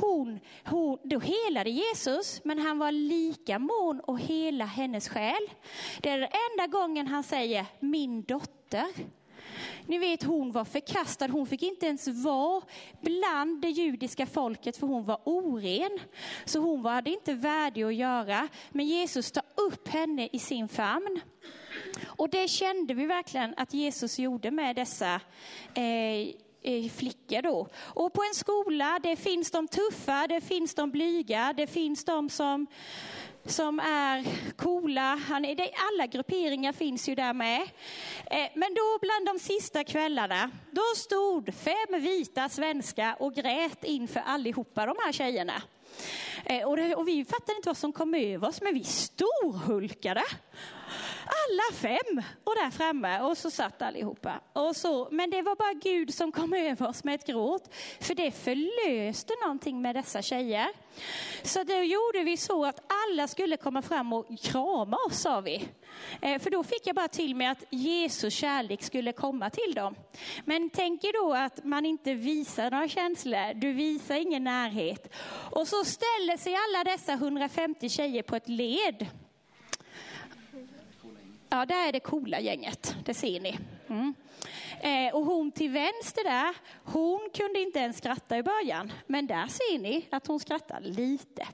[0.00, 5.48] Hon, hon, då helade Jesus, men han var lika mån att hela hennes själ.
[6.00, 8.86] Det är den enda gången han säger min dotter.
[9.86, 12.62] Ni vet hon var förkastad, hon fick inte ens vara
[13.00, 15.98] bland det judiska folket för hon var oren.
[16.44, 18.48] Så hon hade inte värdig att göra.
[18.70, 21.20] Men Jesus tar upp henne i sin famn.
[22.06, 25.20] Och det kände vi verkligen att Jesus gjorde med dessa
[25.74, 26.34] eh,
[26.96, 27.68] flickor då.
[27.78, 32.28] Och på en skola, det finns de tuffa, det finns de blyga, det finns de
[32.30, 32.66] som
[33.50, 34.24] som är
[34.56, 35.20] coola.
[35.28, 37.62] Han är, alla grupperingar finns ju där med.
[38.30, 44.20] Eh, men då bland de sista kvällarna, då stod fem vita svenskar och grät inför
[44.26, 45.62] allihopa de här tjejerna.
[46.48, 50.24] Eh, och, det, och vi fattade inte vad som kom över oss, men vi storhulkade
[51.28, 54.40] alla fem och där framme och så satt allihopa.
[54.52, 58.14] Och så, men det var bara Gud som kom över oss med ett gråt, för
[58.14, 60.68] det förlöste någonting med dessa tjejer.
[61.42, 65.68] Så då gjorde vi så att alla skulle komma fram och krama oss, sa vi.
[66.22, 69.94] Eh, för då fick jag bara till mig att Jesus kärlek skulle komma till dem.
[70.44, 75.14] Men tänk er då att man inte visar några känslor, du visar ingen närhet.
[75.50, 79.06] Och så ställer sig alla dessa 150 tjejer på ett led
[81.50, 83.58] Ja, där är det coola gänget, det ser ni.
[83.88, 84.14] Mm.
[84.80, 88.92] Eh, och hon till vänster där, hon kunde inte ens skratta i början.
[89.06, 91.46] Men där ser ni att hon skrattar lite.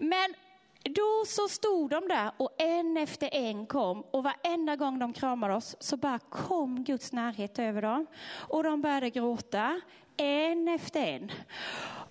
[0.00, 0.34] Men
[0.82, 5.54] då så stod de där och en efter en kom och varenda gång de kramade
[5.54, 8.06] oss så bara kom Guds närhet över dem.
[8.30, 9.80] Och de började gråta,
[10.16, 11.32] en efter en.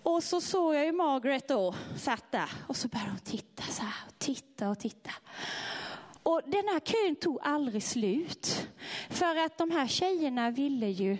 [0.08, 3.82] Och så såg jag ju Margaret då, satt där och så började hon titta så
[3.82, 5.12] här, titta och titta.
[6.24, 8.68] Och den här kön tog aldrig slut.
[9.10, 11.18] För att de här tjejerna ville ju,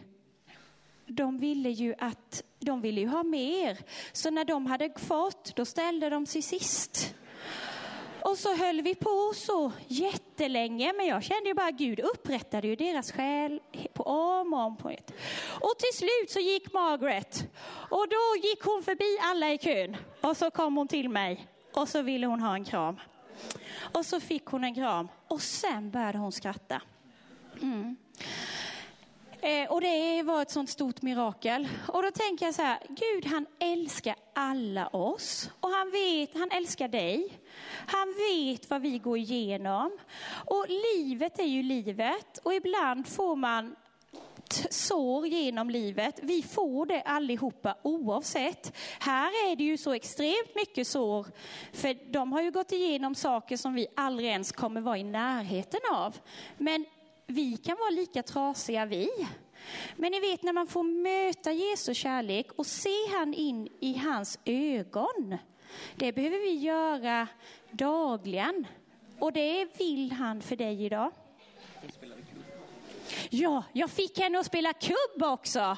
[1.08, 3.78] de ville ju att, de ville ju ha mer.
[4.12, 7.16] Så när de hade fått, då ställde de sig sist.
[8.30, 12.76] Och så höll vi på så jättelänge, men jag kände ju bara Gud upprättade ju
[12.76, 13.60] deras själ
[13.94, 15.14] på om och om på ett.
[15.62, 17.48] Och till slut så gick Margaret
[17.90, 21.90] och då gick hon förbi alla i kön och så kom hon till mig och
[21.90, 23.00] så ville hon ha en kram.
[23.94, 26.82] Och så fick hon en kram och sen började hon skratta.
[27.62, 27.96] Mm.
[29.42, 31.68] Eh, och det var ett sånt stort mirakel.
[31.88, 35.50] Och då tänker jag så här, Gud han älskar alla oss.
[35.60, 37.40] Och han vet, han älskar dig.
[37.88, 39.98] Han vet vad vi går igenom.
[40.46, 42.38] Och livet är ju livet.
[42.44, 43.76] Och ibland får man
[44.70, 46.20] sår genom livet.
[46.24, 48.74] Vi får det allihopa oavsett.
[49.00, 51.28] Här är det ju så extremt mycket sår,
[51.74, 55.80] för de har ju gått igenom saker som vi aldrig ens kommer vara i närheten
[55.92, 56.18] av.
[56.58, 56.86] Men
[57.28, 59.10] vi kan vara lika trasiga vi.
[59.96, 64.40] Men ni vet när man får möta Jesu kärlek och se han in i hans
[64.46, 65.38] ögon.
[65.96, 67.28] Det behöver vi göra
[67.72, 68.68] dagligen.
[69.20, 71.12] Och det vill han för dig idag.
[73.30, 75.78] Ja, jag fick henne att spela kubb också.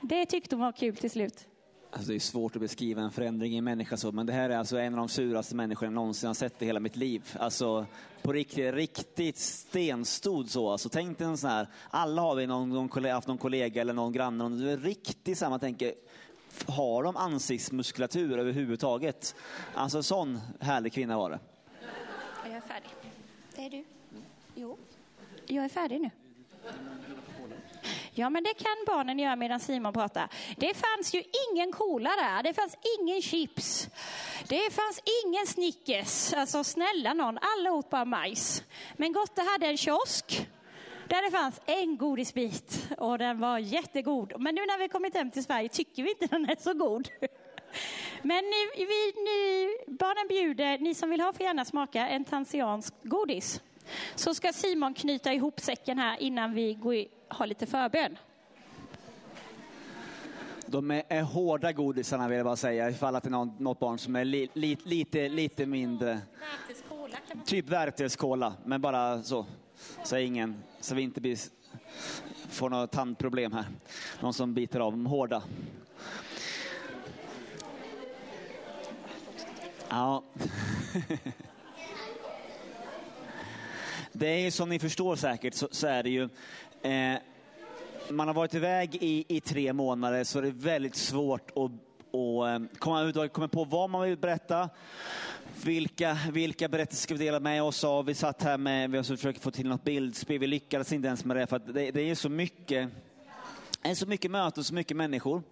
[0.00, 1.48] Det tyckte hon var kul till slut.
[1.90, 4.50] Alltså det är svårt att beskriva en förändring i en människa så, men det här
[4.50, 7.36] är alltså en av de suraste människorna jag någonsin har sett i hela mitt liv.
[7.40, 7.86] Alltså
[8.22, 10.70] på riktigt, riktigt stenstod så.
[10.70, 13.92] Alltså tänk dig en sån här, alla har vi någon, någon, haft någon kollega eller
[13.92, 15.94] någon granne, och det är riktigt samma tänker,
[16.66, 19.34] har de ansiktsmuskulatur överhuvudtaget?
[19.74, 21.38] Alltså sån härlig kvinna var det.
[22.44, 22.90] Jag är färdig.
[23.56, 23.84] Det är du.
[24.54, 24.76] Jo.
[25.46, 26.10] Jag är färdig nu.
[28.18, 30.28] Ja, men det kan barnen göra medan Simon pratar.
[30.56, 33.88] Det fanns ju ingen cola där, det fanns ingen chips.
[34.48, 36.32] Det fanns ingen Snickers.
[36.32, 38.62] Alltså snälla någon, alla åt bara majs.
[38.96, 40.48] Men Gotte hade en kiosk
[41.08, 44.32] där det fanns en godisbit och den var jättegod.
[44.38, 47.08] Men nu när vi kommit hem till Sverige tycker vi inte den är så god.
[48.22, 52.94] Men ni, vi, ni, barnen bjuder, ni som vill ha får gärna smaka en tansiansk
[53.02, 53.60] godis.
[54.14, 56.94] Så ska Simon knyta ihop säcken här innan vi går
[57.30, 58.18] i, har lite förbön.
[60.66, 64.16] De är, hårda godisarna vill jag bara säga, ifall att det är något barn som
[64.16, 66.20] är li, li, lite, lite mindre.
[67.44, 69.46] Typ värteskola, men bara så.
[70.04, 71.38] Så, ingen, så vi inte blir,
[72.48, 73.64] får något tandproblem här.
[74.20, 75.42] Någon som biter av de hårda.
[79.88, 80.22] Ja.
[84.18, 86.28] Det är ju som ni förstår säkert så, så är det ju
[86.86, 87.18] eh,
[88.10, 91.70] man har varit iväg i, i tre månader så det är väldigt svårt att
[92.10, 94.68] och eh, komma ut och komma på vad man vill berätta.
[95.64, 98.04] Vilka, vilka berättelser ska vi dela med oss av?
[98.06, 101.36] Vi satt här med, vi försökte få till något bildspel, vi lyckades inte ens med
[101.36, 102.90] det för att det, det är så mycket
[103.86, 105.42] Eh, så mycket möten, så mycket människor.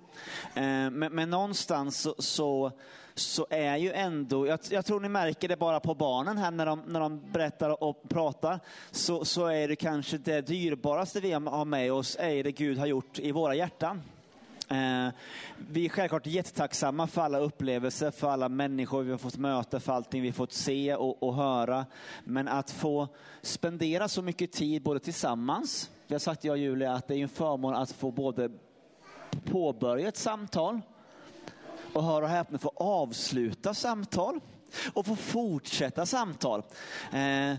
[0.55, 2.73] Eh, men, men någonstans så, så,
[3.15, 6.67] så, är ju ändå, jag, jag, tror ni märker det bara på barnen här när
[6.67, 8.61] de, när de berättar och pratar,
[8.91, 12.87] så, så är det kanske det dyrbaraste vi har med oss, är det Gud har
[12.87, 14.03] gjort i våra hjärtan.
[14.69, 15.09] Eh,
[15.57, 19.93] vi är självklart jättetacksamma för alla upplevelser, för alla människor vi har fått möta, för
[19.93, 21.87] allting vi fått se och, och höra.
[22.25, 23.09] Men att få
[23.43, 27.23] spendera så mycket tid både tillsammans, vi har sagt jag och Julia att det är
[27.23, 28.51] en förmån att få både
[29.45, 30.81] påbörja ett samtal
[31.93, 34.41] och höra och häpna få avsluta samtal
[34.93, 36.63] och få fortsätta samtal.
[37.13, 37.55] Eh,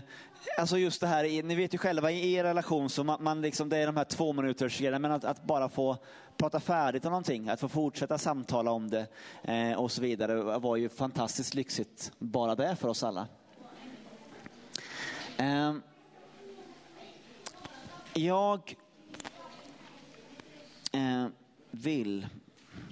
[0.58, 3.68] alltså just det här, ni vet ju själva i er relation så man, man liksom,
[3.68, 5.96] det är de här två minuters grejerna, men att, att, bara få
[6.36, 9.06] prata färdigt om någonting, att få fortsätta samtala om det
[9.42, 13.26] eh, och så vidare var ju fantastiskt lyxigt bara det för oss alla.
[15.36, 15.74] Eh,
[18.16, 18.76] jag
[20.92, 21.26] eh,
[21.70, 22.26] vill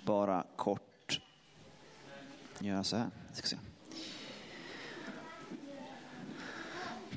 [0.07, 1.21] bara kort
[2.59, 3.11] göra så här.
[3.33, 3.57] Ska se.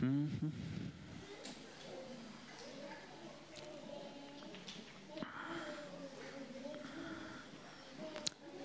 [0.02, 0.52] Mm -hmm.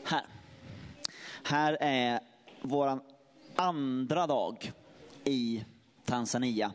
[0.04, 0.26] Här.
[1.44, 2.20] Här är
[2.62, 3.00] vår
[3.56, 4.72] andra dag
[5.24, 5.64] i
[6.12, 6.72] Tanzania.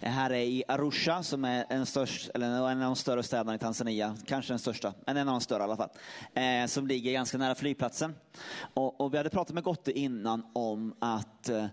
[0.00, 3.54] Eh, här är i Arusha som är en, störst, eller en av de större städerna
[3.54, 5.88] i Tanzania, kanske den största, men en av de större i alla fall,
[6.34, 8.14] eh, som ligger ganska nära flygplatsen.
[8.74, 11.66] Och, och vi hade pratat med Gotte innan om att eh,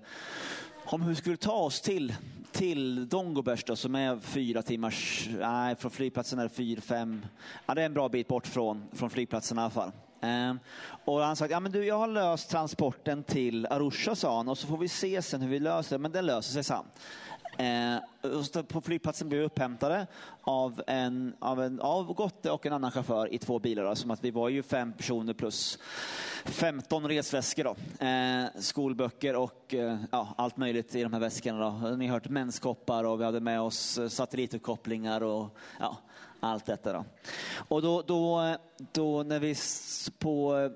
[0.85, 2.15] om hur vi skulle ta oss till,
[2.51, 7.25] till Dongobers då, som är fyra timmars, nej från flygplatsen är det fyra, fem,
[7.65, 9.91] ja det är en bra bit bort från, från flygplatsen i alla fall.
[10.23, 10.59] Ehm,
[11.05, 14.57] och han sa, ja men du jag har löst transporten till Arusha sa han och
[14.57, 16.85] så får vi se sen hur vi löser det, men det löser sig sen.
[17.57, 20.07] Eh, på flygplatsen blev vi upphämtade
[20.41, 23.83] av, en, av, en, av Gotte och en annan chaufför i två bilar.
[23.83, 25.79] Alltså, som att vi var ju fem personer plus
[26.45, 27.63] 15 resväskor.
[27.63, 28.05] Då.
[28.05, 31.59] Eh, skolböcker och eh, ja, allt möjligt i de här väskorna.
[31.59, 31.95] Då.
[31.95, 35.97] Ni har hört menskoppar och vi hade med oss eh, satellituppkopplingar och ja,
[36.43, 36.93] allt detta.
[36.93, 37.05] Då.
[37.67, 38.55] Och då, då,
[38.91, 39.55] då när vi
[40.19, 40.69] på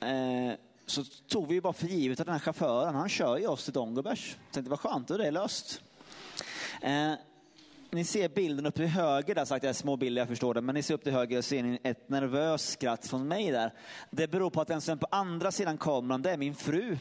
[0.00, 3.64] eh, så tog vi bara för givet att den här chauffören, han kör ju oss
[3.64, 4.36] till Dongobers.
[4.52, 5.82] Tänkte vad skönt, då är det löst.
[6.82, 7.12] Eh,
[7.90, 10.60] ni ser bilden uppe till höger, där sagt, det är små bilder, jag förstår det,
[10.60, 13.72] men ni ser upp till höger och ser ni ett nervöst skratt från mig där.
[14.10, 16.98] Det beror på att den som är på andra sidan kameran, det är min fru.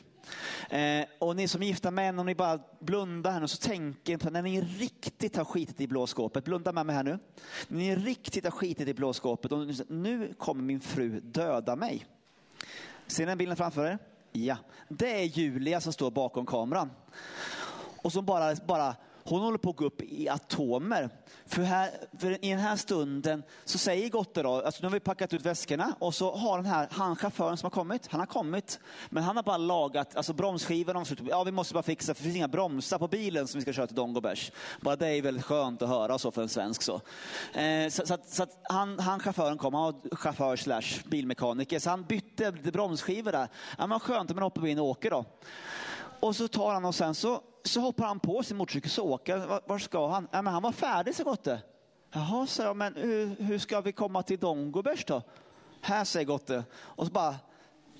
[0.69, 4.17] Eh, och ni som är gifta män, om ni bara blundar här nu så tänker
[4.17, 6.43] på när ni riktigt har skitit i blåskåpet.
[6.43, 7.19] Blunda med mig här nu.
[7.67, 12.05] När ni riktigt har skitit i blåskåpet och nu kommer min fru döda mig.
[13.07, 13.97] Ser ni den bilden framför er?
[14.31, 14.57] Ja,
[14.89, 16.91] det är Julia som står bakom kameran.
[18.01, 21.09] Och som bara, bara hon håller på att gå upp i atomer.
[21.45, 24.99] För, här, för i den här stunden så säger Gotte då, alltså nu har vi
[24.99, 28.27] packat ut väskorna och så har den här, han chauffören som har kommit, han har
[28.27, 32.23] kommit, men han har bara lagat, alltså bromsskivorna, ja vi måste bara fixa, för det
[32.23, 34.51] finns inga bromsar på bilen som vi ska köra till Dongobers.
[34.81, 37.01] Bara det är väldigt skönt att höra så för en svensk så.
[37.53, 41.79] Eh, så, så, att, så att han, han chauffören kom, han var chaufför slash bilmekaniker,
[41.79, 43.47] så han bytte bromsskivor där.
[43.77, 45.25] Ja, men skönt, men hoppar vi in och åker då.
[46.21, 49.37] Och så tar han och sen så, så hoppar han på sin motorcykel och åker.
[49.37, 50.27] Var, var, ska han?
[50.31, 51.61] Ja, men han var färdig så Gotte.
[52.13, 55.21] Jaha, sa jag, men hur, hur ska vi komma till Dongobers då?
[55.81, 56.63] Här säger Gotte.
[56.73, 57.35] Och så bara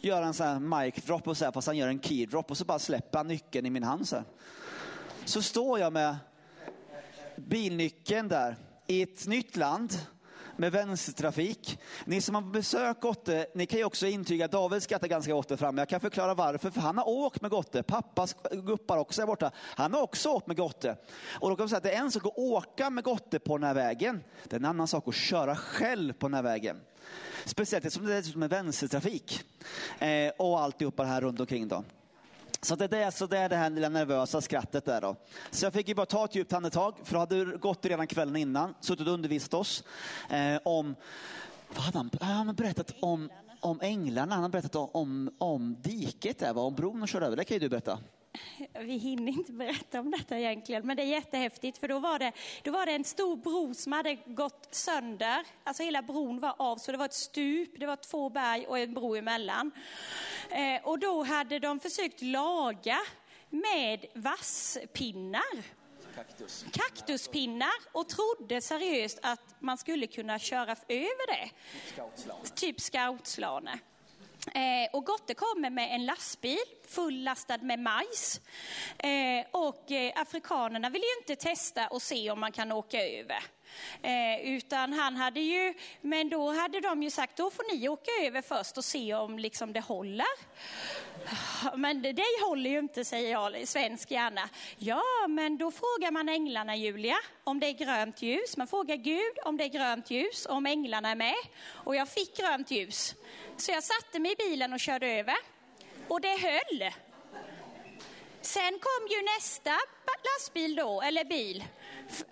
[0.02, 2.52] gör han en här mic drop och så här, fast han gör en key drop
[2.52, 4.26] och så bara släpper han nyckeln i min hand så här.
[5.26, 6.16] Så står jag med
[7.36, 8.56] bilnyckeln där
[8.88, 9.94] i ett nytt land
[10.58, 11.80] med vänstertrafik.
[12.06, 15.78] Ni som har besökt Gotte, ni kan ju också intyga, David skrattar ganska gott fram,
[15.78, 17.84] jag kan förklara varför, för han har åkt med Gotte.
[17.84, 19.52] Pappas guppar också är borta.
[19.56, 20.98] Han har också åkt med Gotte.
[21.40, 23.58] Och då kan man säga att det är en sak att åka med Gotte på
[23.58, 24.24] den här vägen.
[24.44, 26.82] Det är en annan sak att köra själv på den här vägen.
[27.46, 29.44] Speciellt eftersom det är vänstertrafik.
[30.00, 31.84] Eh, och alltihopa det här runt omkring då.
[32.64, 35.16] Så det, är, så det är det här lilla nervösa skrattet där då.
[35.52, 38.36] Så jag fick ju bara ta ett djupt andetag, för då hade gått redan kvällen
[38.36, 39.84] innan, suttit och undervisat oss
[40.30, 40.96] eh, om,
[41.76, 45.76] vad hade han, han hade berättat om, om änglarna, han har berättat om, om, om
[45.82, 48.00] diket där, om bron och körde över, det kan ju du berätta
[48.80, 52.32] vi hinner inte berätta om detta egentligen, men det är jättehäftigt för då var det,
[52.64, 55.46] då var det en stor bro som hade gått sönder.
[55.64, 58.80] Alltså hela bron var av, så det var ett stup, det var två berg och
[58.80, 59.72] en bro emellan.
[60.50, 62.98] Eh, och då hade de försökt laga
[63.50, 65.82] med vasspinnar.
[66.16, 66.66] Kaktus.
[66.72, 71.50] Kaktuspinnar och trodde seriöst att man skulle kunna köra över det.
[72.56, 73.80] Typ scoutslane.
[74.48, 78.42] Eh, och Gotte kommer med en lastbil fullastad med majs.
[78.98, 83.44] Eh, och eh, afrikanerna vill ju inte testa och se om man kan åka över.
[84.02, 88.12] Eh, utan han hade ju, men då hade de ju sagt, då får ni åka
[88.22, 90.26] över först och se om liksom det håller.
[91.78, 94.50] Men det, det håller ju inte, säger jag, svensk gärna.
[94.78, 98.58] Ja, men då frågar man änglarna, Julia, om det är grönt ljus.
[98.58, 101.36] Man frågar Gud om det är grönt ljus, om änglarna är med.
[101.70, 103.16] Och jag fick grönt ljus.
[103.62, 105.36] Så jag satte mig i bilen och körde över.
[106.08, 106.92] Och det höll.
[108.42, 109.78] Sen kom ju nästa
[110.24, 111.64] lastbil då, eller bil.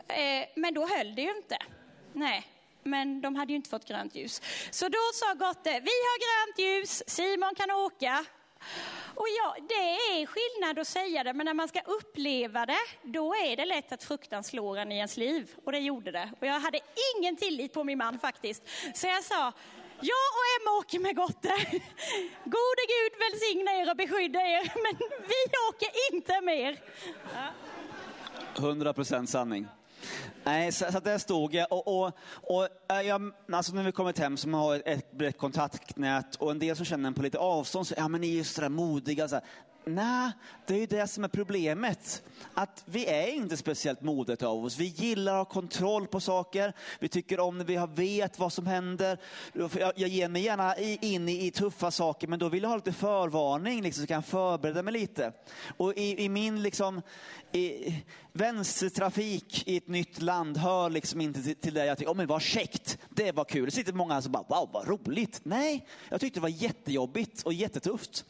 [0.08, 1.58] Eh, men då höll det ju inte.
[2.14, 2.48] Nej,
[2.84, 4.42] men de hade ju inte fått grönt ljus.
[4.72, 8.26] Så då sa Gotte, vi har grönt ljus, Simon kan åka.
[9.16, 13.36] Och ja, det är skillnad att säga det, men när man ska uppleva det, då
[13.36, 15.56] är det lätt att fruktan slår en i ens liv.
[15.66, 16.30] Och det gjorde det.
[16.40, 16.80] Och jag hade
[17.16, 18.64] ingen tillit på min man faktiskt.
[18.94, 19.54] Så jag sa,
[20.02, 21.54] jag och Emma åker med Gotte.
[22.43, 24.95] Gode Gud välsigna er och beskydda er, men
[25.32, 26.80] vi åker inte med er.
[28.58, 29.68] 100 procent sanning.
[30.43, 31.72] Nej, så, så där stod jag.
[31.72, 36.36] Och, och, och äh, jag, alltså när vi kommit hem som har ett brett kontaktnät
[36.36, 38.43] och en del som känner en på lite avstånd, så ja men ni är ju
[38.43, 39.28] sådär modiga.
[39.28, 39.43] Så här.
[39.86, 40.32] Nej,
[40.66, 42.24] det är ju det som är problemet.
[42.54, 44.78] Att vi är inte speciellt modet av oss.
[44.78, 46.74] Vi gillar att ha kontroll på saker.
[47.00, 49.18] Vi tycker om när vi vet vad som händer.
[49.96, 53.82] Jag, ger mig gärna in i, tuffa saker, men då vill jag ha lite förvarning
[53.82, 55.34] liksom, så kan jag förbereda mig lite.
[55.78, 57.02] Och i, i min liksom,
[57.52, 57.95] i,
[58.34, 62.28] vänstertrafik i ett nytt land hör liksom inte till, till det jag tycker, oh, men
[62.28, 63.66] vad käckt, det var kul.
[63.66, 65.41] Det sitter många som bara, wow vad roligt.
[65.43, 68.26] Nej, jag tyckte det var jättejobbigt och jättetufft.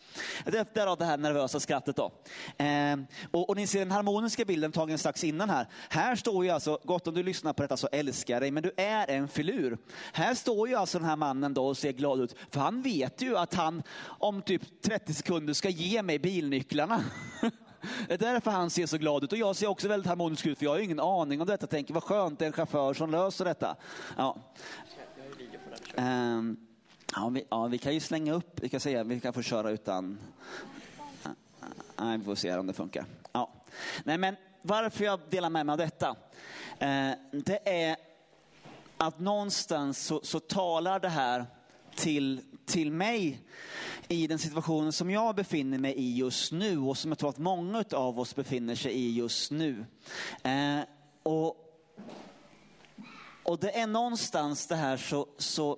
[0.73, 2.11] Därav det här nervösa skrattet då.
[2.57, 2.97] Eh,
[3.31, 5.67] och, och, ni ser den harmoniska bilden tagen strax innan här.
[5.89, 8.63] Här står ju alltså, gott om du lyssnar på detta så älskar jag dig, men
[8.63, 9.77] du är en filur.
[10.13, 13.21] Här står ju alltså den här mannen då och ser glad ut, för han vet
[13.21, 17.03] ju att han om typ 30 sekunder ska ge mig bilnycklarna.
[18.07, 19.31] Det är därför han ser så glad ut.
[19.31, 21.67] Och jag ser också väldigt harmonisk ut, för jag har ju ingen aning om detta.
[21.67, 23.75] Tänker vad skönt, det är en chaufför som löser detta.
[24.17, 24.37] Ja.
[25.95, 26.57] Um,
[27.15, 29.71] ja, vi, ja, vi kan ju slänga upp, vi kan säga, vi kan få köra
[29.71, 30.19] utan...
[31.97, 33.05] Nej, vi får se om det funkar.
[33.31, 33.49] Ja.
[34.03, 36.15] Nej, men varför jag delar med mig av detta,
[36.79, 37.95] eh, det är
[38.97, 41.45] att någonstans så, så talar det här
[41.95, 43.41] till, till mig
[44.07, 47.37] i den situationen som jag befinner mig i just nu och som jag tror att
[47.37, 49.85] många av oss befinner sig i just nu.
[50.43, 50.79] Eh,
[51.23, 51.57] och,
[53.43, 55.77] och det är någonstans det här så, så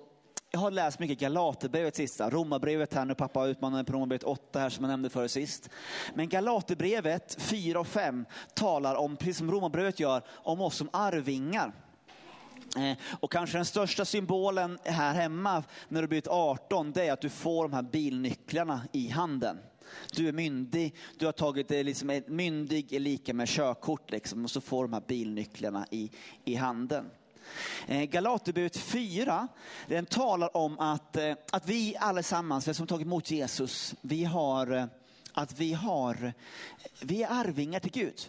[0.50, 4.68] jag har läst mycket Galaterbrevet sista, Romarbrevet här nu, pappa utmanade på Romarbrevet 8 här
[4.68, 5.70] som jag nämnde förut sist.
[6.14, 11.72] Men Galaterbrevet 4 och 5 talar om, precis som Romarbrevet gör, om oss som arvingar.
[12.76, 17.20] Eh, och kanske den största symbolen här hemma när du blivit 18, det är att
[17.20, 19.58] du får de här bilnycklarna i handen.
[20.12, 24.44] Du är myndig, du har tagit det liksom, eh, myndig är lika med körkort liksom,
[24.44, 26.10] och så får de här bilnycklarna i,
[26.44, 27.10] i handen.
[28.08, 29.48] Galaterbrevet 4,
[29.88, 31.16] den talar om att,
[31.52, 34.88] att vi allesammans, vi som tagit emot Jesus, vi har,
[35.32, 36.32] att vi har,
[37.00, 38.28] vi är arvingar till Gud.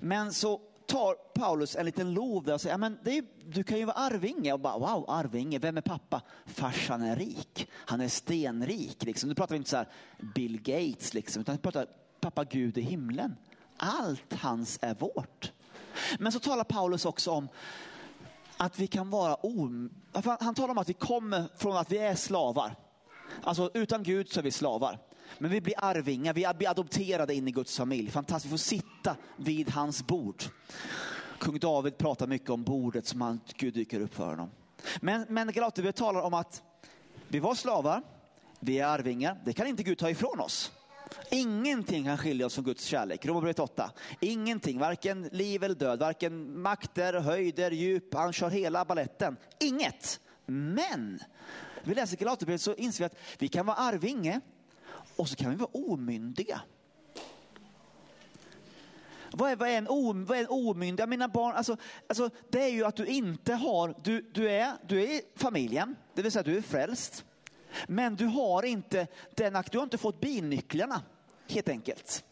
[0.00, 3.84] Men så tar Paulus en liten lov där och säger, men är, du kan ju
[3.84, 4.52] vara arvinge.
[4.52, 6.22] Och bara, wow, arvinge, vem är pappa?
[6.46, 7.68] Farsan är rik.
[7.72, 9.04] Han är stenrik.
[9.04, 9.28] Liksom.
[9.28, 9.88] Nu pratar vi inte så här
[10.34, 11.86] Bill Gates, liksom, utan vi pratar
[12.20, 13.36] pappa Gud i himlen.
[13.76, 15.52] Allt hans är vårt.
[16.18, 17.48] Men så talar Paulus också om
[18.56, 19.90] att vi kan vara om...
[20.40, 22.76] Han talar om att vi kommer från att vi är slavar.
[23.42, 24.98] Alltså utan Gud så är vi slavar.
[25.38, 28.10] Men vi blir arvingar, vi blir adopterade in i Guds familj.
[28.10, 30.44] Fantastiskt, vi får sitta vid hans bord.
[31.38, 34.50] Kung David pratar mycket om bordet som han, Gud dyker upp för honom.
[35.00, 36.62] Men, men Galaterbrevet talar om att
[37.28, 38.02] vi var slavar,
[38.60, 40.72] vi är arvingar, det kan inte Gud ta ifrån oss.
[41.30, 43.26] Ingenting kan skilja oss från Guds kärlek.
[43.26, 43.90] Romarbrevet 8.
[44.20, 48.14] Ingenting, varken liv eller död, varken makter, höjder, djup.
[48.14, 49.36] Han kör hela balletten.
[49.60, 50.20] Inget.
[50.46, 51.20] Men
[51.82, 54.40] vi läser Galaterbrevet så inser vi att vi kan vara arvinge
[55.16, 56.60] och så kan vi vara omyndiga.
[59.36, 61.08] Vad är, vad är, en, om, vad är en omyndig?
[61.08, 61.76] Mina barn, alltså,
[62.08, 65.96] alltså, det är ju att du inte har, du, du, är, du är i familjen,
[66.14, 67.24] det vill säga du är frälst.
[67.86, 71.02] Men du har inte, den, du har inte fått bilnycklarna
[71.48, 72.24] helt enkelt.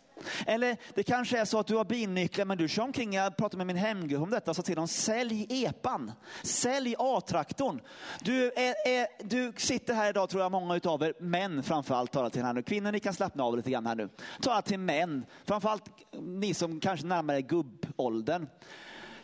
[0.46, 3.56] Eller det kanske är så att du har bilnycklar men du kör omkring, jag pratade
[3.56, 6.12] med min hemgrupp om detta, så till dem sälj epan,
[6.42, 7.80] sälj A-traktorn.
[8.20, 12.30] Du, är, är, du sitter här idag tror jag många utav er, män framförallt talar
[12.30, 12.62] till här nu.
[12.62, 14.08] Kvinnor ni kan slappna av lite grann här nu.
[14.40, 15.84] Tala till män, framförallt
[16.20, 18.46] ni som kanske närmar er gubbåldern.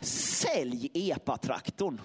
[0.01, 2.01] Sälj epatraktorn.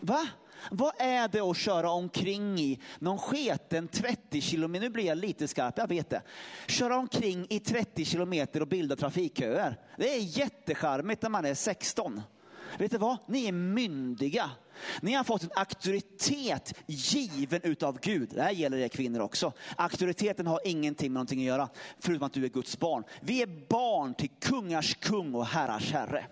[0.00, 0.26] Va?
[0.70, 5.48] Vad är det att köra omkring i någon sketen 30 kilometer, nu blir jag lite
[5.48, 6.22] skarp, jag vet det.
[6.68, 9.76] Köra omkring i 30 kilometer och bilda trafikköer.
[9.96, 12.22] Det är jättecharmigt när man är 16.
[12.78, 13.16] Vet du vad?
[13.26, 14.50] Ni är myndiga.
[15.00, 18.28] Ni har fått en auktoritet given utav Gud.
[18.34, 19.52] Det här gäller er kvinnor också.
[19.76, 23.04] Auktoriteten har ingenting med någonting att göra, förutom att du är Guds barn.
[23.20, 26.26] Vi är barn till kungars kung och herrars herre.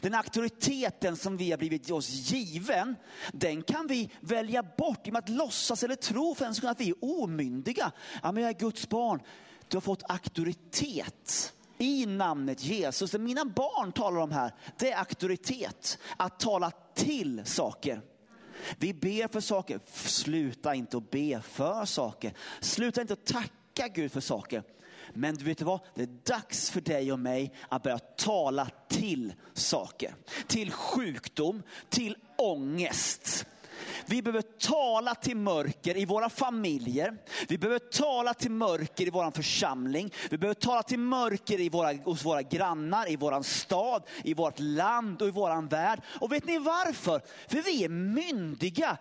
[0.00, 2.96] Den auktoriteten som vi har blivit oss given,
[3.32, 6.88] den kan vi välja bort genom att låtsas eller tro för en sekund att vi
[6.88, 7.92] är omyndiga.
[8.22, 9.20] Ja, men jag är Guds barn.
[9.68, 13.10] Du har fått auktoritet i namnet Jesus.
[13.10, 15.98] Det mina barn talar om här, det är auktoritet.
[16.16, 18.00] Att tala till saker.
[18.78, 19.80] Vi ber för saker.
[19.92, 22.32] Sluta inte att be för saker.
[22.60, 24.62] Sluta inte att tacka Gud för saker.
[25.16, 25.80] Men du vet vad?
[25.94, 30.14] Det är dags för dig och mig att börja tala till saker.
[30.46, 33.46] Till sjukdom, till ångest.
[34.06, 37.16] Vi behöver tala till mörker i våra familjer.
[37.48, 40.12] Vi behöver tala till mörker i vår församling.
[40.30, 44.58] Vi behöver tala till mörker i våra, hos våra grannar, i vår stad, i vårt
[44.58, 46.00] land och i vår värld.
[46.20, 47.22] Och vet ni varför?
[47.48, 48.98] För vi är myndiga.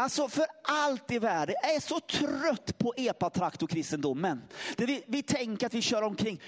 [0.00, 1.54] Alltså för allt i världen.
[1.62, 4.42] Jag är så trött på epatraktorkristendomen.
[4.76, 6.40] Vi, vi tänker att vi kör omkring.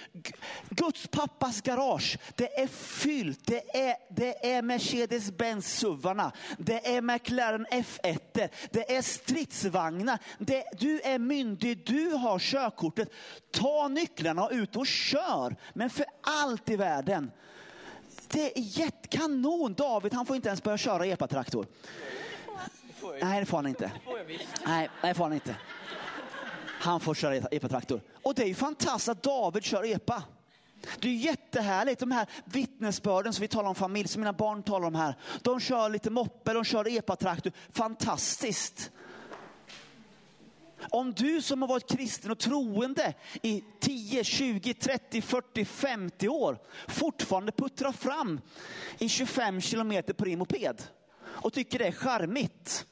[0.69, 3.47] Guds pappas garage, det är fyllt.
[3.47, 6.33] Det är, det är Mercedes-Benz suvarna.
[6.59, 8.49] Det är McLaren F1.
[8.71, 10.19] Det är stridsvagnar.
[10.39, 13.09] Det, du är myndig, du har körkortet.
[13.51, 15.57] Ta nycklarna och ut och kör.
[15.75, 17.31] Men för allt i världen.
[18.29, 19.75] Det är jättekanon.
[19.75, 21.67] David han får inte ens börja köra epatraktor.
[23.23, 23.93] Nej, det får han inte.
[24.67, 25.57] Nej, det får han inte.
[26.81, 28.01] Han får köra epatraktor.
[28.23, 30.23] Och det är ju fantastiskt att David kör epa.
[31.01, 34.87] Det är jättehärligt, de här vittnesbörden som vi talar om familj, som mina barn talar
[34.87, 35.15] om här.
[35.43, 37.53] De kör lite moppe, de kör epatraktor.
[37.73, 38.91] Fantastiskt.
[40.91, 46.59] Om du som har varit kristen och troende i 10, 20, 30, 40, 50 år
[46.89, 48.41] fortfarande puttrar fram
[48.99, 50.83] i 25 kilometer på din moped
[51.31, 52.87] och tycker det är charmigt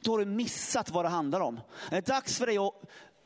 [0.00, 1.60] då har du missat vad det handlar om.
[1.90, 2.72] Det är dags för dig att,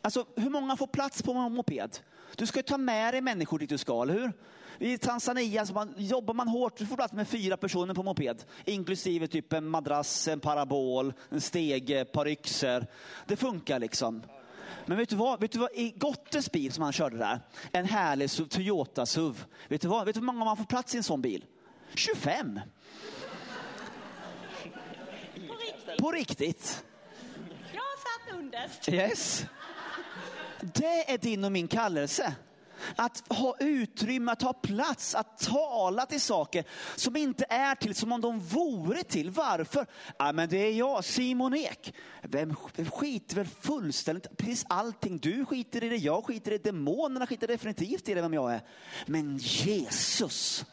[0.03, 1.99] alltså hur många får plats på en moped?
[2.37, 4.33] Du ska ta med dig människor dit du ska, eller hur?
[4.79, 8.45] I Tanzania så man, jobbar man hårt, du får plats med fyra personer på moped.
[8.64, 12.87] Inklusive typ en madrass, en parabol, en stege, ett par yxor.
[13.27, 14.23] Det funkar liksom.
[14.87, 15.41] Men vet du vad?
[15.41, 15.70] Vet du vad?
[15.75, 17.41] I Gottes bil som han körde där,
[17.73, 19.45] en härlig Toyota SUV.
[19.68, 20.07] Vet du vad?
[20.07, 21.45] Vet du hur många man får plats i en sån bil?
[21.95, 22.61] 25!
[25.99, 26.84] På riktigt.
[27.72, 28.88] Jag satt underst.
[28.88, 29.45] Yes.
[30.61, 32.34] Det är din och min kallelse.
[32.97, 36.64] Att ha utrymme, att ha plats, att tala till saker
[36.97, 39.30] som inte är till som om de vore till.
[39.30, 39.87] Varför?
[40.18, 41.95] Ja, men det är jag, Simon Ek.
[42.22, 42.55] Vem
[42.91, 45.18] skiter väl fullständigt precis allting.
[45.18, 48.55] Du skiter i det, jag skiter i det, demonerna skiter definitivt i det vem jag
[48.55, 48.61] är.
[49.07, 50.64] Men Jesus,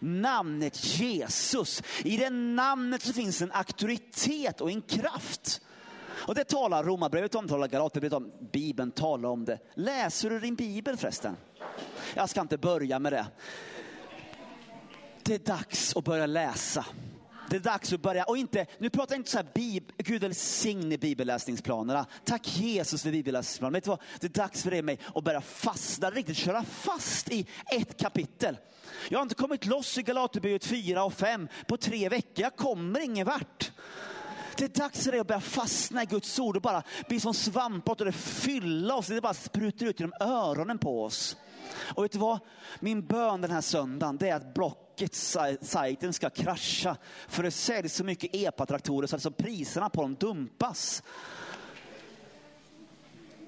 [0.00, 1.82] namnet Jesus.
[2.04, 5.60] I det namnet så finns en auktoritet och en kraft.
[6.26, 9.58] Och det talar Romarbrevet om, talar Galaterbrevet om, Bibeln talar om det.
[9.74, 11.36] Läser du din bibel förresten?
[12.14, 13.26] Jag ska inte börja med det.
[15.22, 16.84] Det är dags att börja läsa.
[17.50, 20.22] Det är dags att börja, och inte, nu pratar jag inte så här, bib, Gud
[20.22, 22.06] välsigne bibelläsningsplanerna.
[22.24, 23.76] Tack Jesus för bibelläsningsplanerna.
[23.76, 24.00] Vet du vad?
[24.20, 28.00] Det är dags för dig och mig att börja fastna, riktigt köra fast i ett
[28.00, 28.58] kapitel.
[29.08, 32.42] Jag har inte kommit loss i Galaterbrevet 4 och 5 på tre veckor.
[32.42, 33.72] Jag kommer ingen vart.
[34.56, 37.34] Det är dags för dig att börja fastna i Guds ord och bara bli som
[37.34, 39.06] svampar och det fylla oss.
[39.06, 41.36] Det bara sprutar ut genom öronen på oss.
[41.94, 42.38] Och vet du vad?
[42.80, 46.96] Min bön den här söndagen det är att Blocket-sajten ska krascha.
[47.28, 51.02] För det säljs så mycket epatraktorer så att liksom priserna på dem dumpas.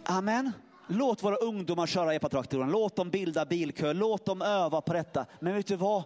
[0.04, 0.52] Amen.
[0.86, 2.72] Låt våra ungdomar köra epatraktorerna.
[2.72, 3.92] Låt dem bilda bilkö.
[3.92, 5.26] Låt dem öva på detta.
[5.40, 6.02] Men vet du vad?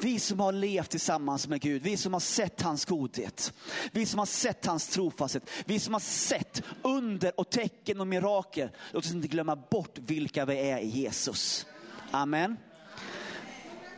[0.00, 3.52] Vi som har levt tillsammans med Gud, vi som har sett hans godhet,
[3.92, 8.68] vi som har sett hans trofasthet, vi som har sett under och tecken och mirakel.
[8.92, 11.66] Låt oss inte glömma bort vilka vi är i Jesus.
[12.10, 12.56] Amen.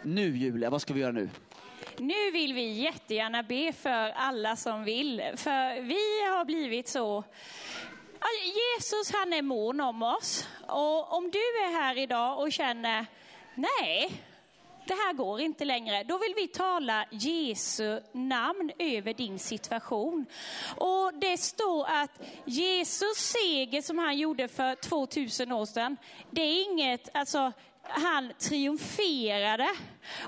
[0.02, 1.30] Nu Julia, vad ska vi göra nu?
[1.98, 7.24] Nu vill vi jättegärna be för alla som vill, för vi har blivit så
[8.44, 10.48] Jesus han är mån om oss.
[10.68, 13.06] Och om du är här idag och känner,
[13.54, 14.12] nej,
[14.86, 16.04] det här går inte längre.
[16.04, 20.26] Då vill vi tala Jesu namn över din situation.
[20.76, 25.96] Och det står att Jesus seger som han gjorde för 2000 år sedan,
[26.30, 27.52] det är inget, alltså
[27.88, 29.68] han triumferade.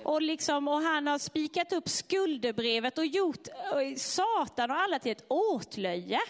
[0.03, 3.49] Och, liksom, och han har spikat upp skuldebrevet och gjort
[3.97, 6.21] Satan och alla till ett åtlöje.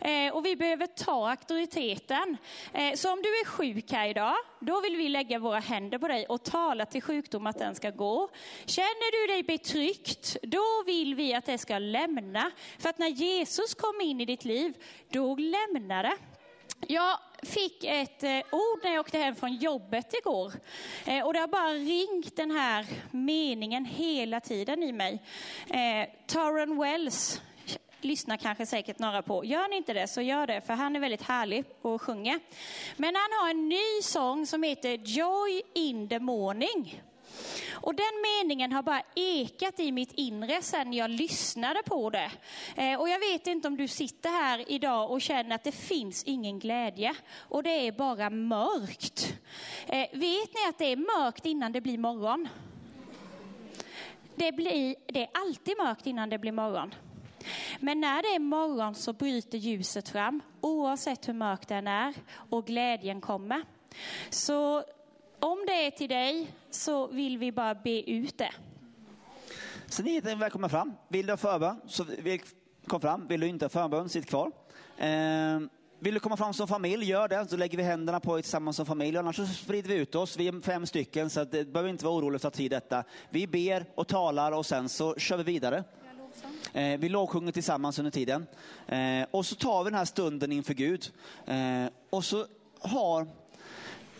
[0.00, 2.36] Eh, och vi behöver ta auktoriteten.
[2.72, 6.08] Eh, så om du är sjuk här idag, då vill vi lägga våra händer på
[6.08, 8.28] dig och tala till sjukdom att den ska gå.
[8.64, 12.50] Känner du dig betryckt, då vill vi att det ska lämna.
[12.78, 14.74] För att när Jesus kom in i ditt liv,
[15.08, 16.16] då lämnar det.
[16.86, 20.52] Jag fick ett eh, ord när jag åkte hem från jobbet igår.
[21.06, 25.22] Eh, och det har bara ringt den här meningen hela tiden i mig.
[25.70, 27.40] Eh, Torren Wells
[28.00, 29.44] lyssnar kanske säkert några på.
[29.44, 32.40] Gör ni inte det så gör det, för han är väldigt härlig och sjunger.
[32.96, 37.02] Men han har en ny sång som heter Joy in the morning.
[37.72, 42.30] Och den meningen har bara ekat i mitt inre sen jag lyssnade på det.
[42.76, 46.24] Eh, och jag vet inte om du sitter här idag och känner att det finns
[46.24, 49.34] ingen glädje och det är bara mörkt.
[49.86, 52.48] Eh, vet ni att det är mörkt innan det blir morgon?
[54.34, 56.94] Det, blir, det är alltid mörkt innan det blir morgon.
[57.80, 62.14] Men när det är morgon så bryter ljuset fram, oavsett hur mörkt den är,
[62.50, 63.62] och glädjen kommer.
[64.30, 64.84] Så
[65.42, 68.52] om det är till dig så vill vi bara be ut det.
[69.86, 70.94] Så ni är välkomna fram.
[71.08, 72.04] Vill du ha förbön, så
[72.86, 73.26] kom fram.
[73.26, 74.52] Vill du inte ha förbön, sitt kvar.
[74.96, 75.60] Eh,
[75.98, 77.46] vill du komma fram som familj, gör det.
[77.48, 79.18] Så lägger vi händerna på er tillsammans som familj.
[79.18, 80.36] Annars så sprider vi ut oss.
[80.36, 83.04] Vi är fem stycken, så det behöver inte vara oroligt att ta tid detta.
[83.30, 85.84] Vi ber och talar och sen så kör vi vidare.
[86.72, 88.46] Eh, vi lovsjunger tillsammans under tiden.
[88.86, 91.12] Eh, och så tar vi den här stunden inför Gud.
[91.46, 92.46] Eh, och så
[92.80, 93.28] har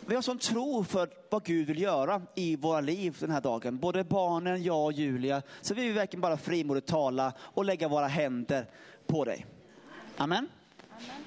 [0.06, 3.78] vi har sån tro för vad Gud vill göra i våra liv den här dagen.
[3.78, 5.42] Både barnen, jag och Julia.
[5.60, 8.70] Så vi vill verkligen bara frimodigt tala och lägga våra händer
[9.06, 9.46] på dig.
[10.16, 10.48] Amen.
[10.90, 11.24] Amen.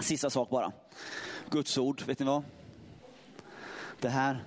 [0.00, 0.72] Sista sak bara.
[1.50, 2.42] Guds ord, vet ni vad?
[4.00, 4.44] Det här,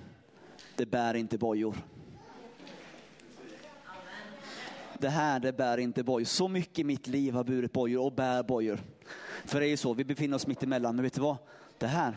[0.76, 1.76] det bär inte bojor.
[4.98, 6.24] Det här, det bär inte bojor.
[6.24, 8.80] Så mycket i mitt liv har burit bojor och bär bojor.
[9.44, 10.96] För det är ju så, vi befinner oss mitt emellan.
[10.96, 11.36] Men vet du vad?
[11.78, 12.14] Det här,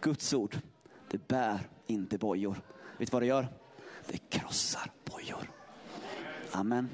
[0.00, 0.56] Guds ord,
[1.12, 2.56] det bär inte bojor.
[2.98, 3.48] Vet du vad det gör?
[4.06, 5.50] Det krossar bojor.
[6.52, 6.88] Amen.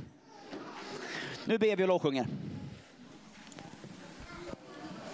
[1.44, 2.26] Nu ber vi och lovsjunger.